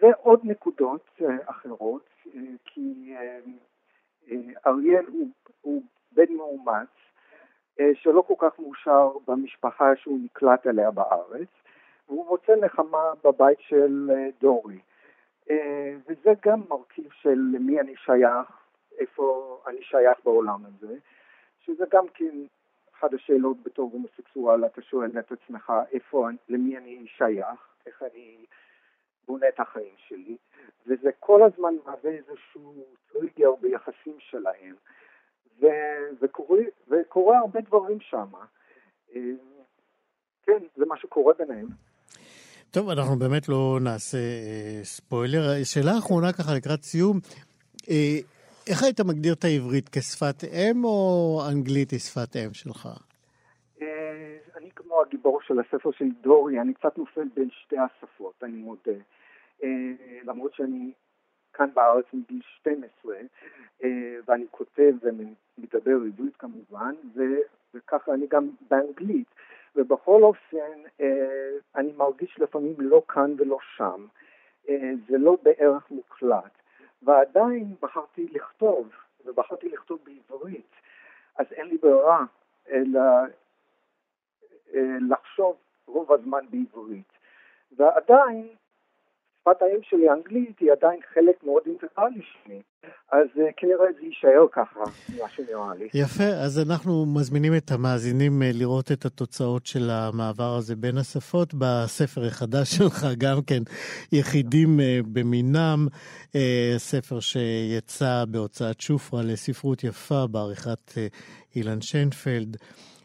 [0.00, 3.14] ועוד נקודות uh, אחרות, uh, כי
[4.28, 4.34] uh,
[4.66, 5.28] אריאל הוא,
[5.60, 5.82] הוא
[6.12, 6.88] בן מאומץ,
[7.94, 11.48] שלא כל כך מאושר במשפחה שהוא נקלט אליה בארץ,
[12.08, 14.78] והוא מוצא נחמה בבית של דורי.
[16.06, 18.46] וזה גם מרכיב של למי אני שייך,
[18.98, 20.96] איפה אני שייך בעולם הזה,
[21.66, 22.36] שזה גם כן
[22.94, 28.46] אחת השאלות בתור הומוסקסואל, אתה שואל את עצמך איפה, למי אני שייך, איך אני
[29.26, 30.36] בונה את החיים שלי,
[30.86, 34.74] וזה כל הזמן מהווה איזשהו טריגר ביחסים שלהם,
[35.60, 38.28] ו- וקורה, וקורה הרבה דברים שם.
[39.14, 39.20] אה,
[40.42, 41.66] כן, זה מה שקורה ביניהם.
[42.70, 45.64] טוב, אנחנו באמת לא נעשה אה, ספוילר.
[45.64, 47.18] שאלה אחרונה ככה לקראת סיום.
[47.90, 48.18] אה,
[48.70, 52.88] איך היית מגדיר את העברית, כשפת אם או אנגלית היא שפת אם שלך?
[53.82, 58.56] אה, אני כמו הגיבור של הספר של דורי, אני קצת נופל בין שתי השפות, אני
[58.56, 58.92] מודה.
[59.62, 59.68] אה,
[60.24, 60.92] למרות שאני
[61.52, 63.14] כאן בארץ מגיל 12,
[63.84, 63.88] אה,
[64.28, 66.94] ואני כותב ומדבר עברית כמובן,
[67.74, 69.28] וככה אני גם באנגלית.
[69.76, 71.04] ובכל אופן,
[71.76, 74.06] אני מרגיש לפעמים לא כאן ולא שם.
[75.08, 76.61] זה לא בערך מוקלט.
[77.04, 78.88] ועדיין בחרתי לכתוב,
[79.24, 80.70] ובחרתי לכתוב בעברית,
[81.36, 82.24] אז אין לי ברירה
[82.70, 83.00] אלא
[84.74, 87.12] אה, לחשוב רוב הזמן בעברית.
[87.76, 88.48] ועדיין
[89.42, 92.60] שפת האם שלי, האנגלית, היא עדיין חלק מאוד אינטגרלי שלי.
[93.12, 94.80] אז uh, כנראה זה יישאר ככה,
[95.22, 95.88] מה שנראה לי.
[95.94, 101.54] יפה, אז אנחנו מזמינים את המאזינים uh, לראות את התוצאות של המעבר הזה בין השפות
[101.58, 103.62] בספר החדש שלך, גם כן,
[104.12, 105.86] יחידים uh, במינם,
[106.76, 110.92] ספר שיצא בהוצאת שופרה לספרות יפה בעריכת
[111.56, 112.56] אילן שיינפלד.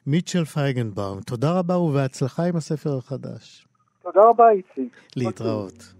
[0.08, 3.68] מיטשל פייגנבאום, תודה רבה ובהצלחה עם הספר החדש.
[4.04, 4.98] תודה רבה, איציק.
[5.16, 5.97] להתראות.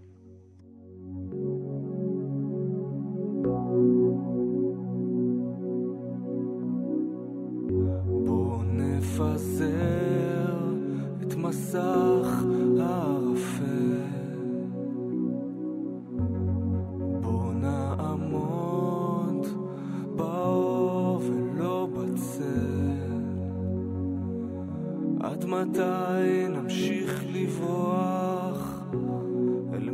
[25.20, 28.47] עד מתי נמשיך לברוח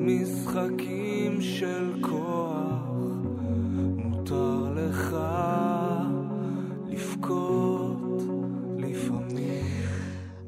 [0.07, 2.89] משחקים של כוח?
[3.97, 5.17] מותר לך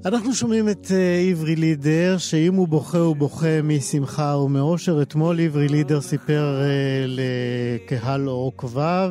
[0.06, 5.02] אנחנו שומעים את אה, עברי לידר, שאם הוא בוכה הוא בוכה משמחה ומאושר.
[5.02, 9.10] אתמול עברי לידר סיפר uh, לקהל עוקביו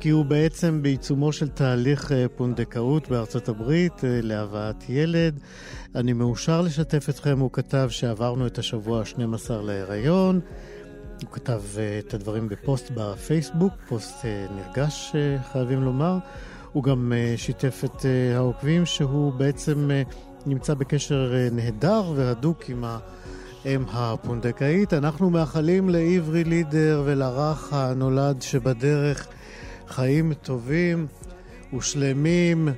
[0.00, 5.40] כי הוא בעצם בעיצומו של תהליך uh, פונדקאות בארצות הברית uh, להבאת ילד.
[5.94, 10.40] אני מאושר לשתף אתכם, הוא כתב שעברנו את השבוע ה-12 להיריון.
[11.22, 14.24] הוא כתב uh, את הדברים בפוסט בפייסבוק, פוסט
[14.56, 15.12] נרגש,
[15.52, 16.18] חייבים לומר.
[16.72, 19.90] הוא גם שיתף את העוקבים שהוא בעצם
[20.46, 22.84] נמצא בקשר נהדר והדוק עם
[23.64, 24.92] האם הפונדקאית.
[24.92, 29.28] אנחנו מאחלים לעברי לידר ולרך הנולד שבדרך
[29.90, 31.06] חיים טובים
[31.76, 32.68] ושלמים.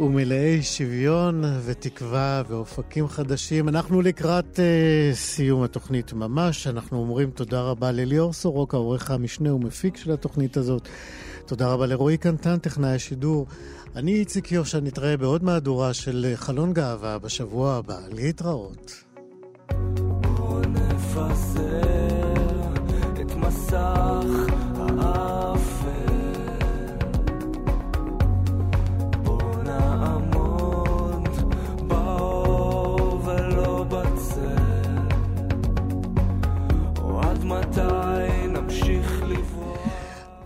[0.00, 3.68] ומלאי שוויון ותקווה ואופקים חדשים.
[3.68, 6.66] אנחנו לקראת uh, סיום התוכנית ממש.
[6.66, 10.88] אנחנו אומרים תודה רבה לליאור סורוקה, עורך המשנה ומפיק של התוכנית הזאת.
[11.46, 13.46] תודה רבה לרועי קנטן, טכנאי השידור.
[13.96, 17.98] אני איציק יושע, נתראה בעוד מהדורה של חלון גאווה בשבוע הבא.
[18.12, 19.04] להתראות.
[20.68, 21.62] נפזר
[23.20, 24.51] את מסך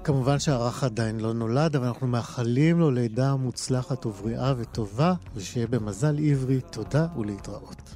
[0.06, 6.16] כמובן שהרך עדיין לא נולד, אבל אנחנו מאחלים לו לידה מוצלחת ובריאה וטובה, ושיהיה במזל
[6.30, 6.60] עברי.
[6.70, 7.95] תודה ולהתראות.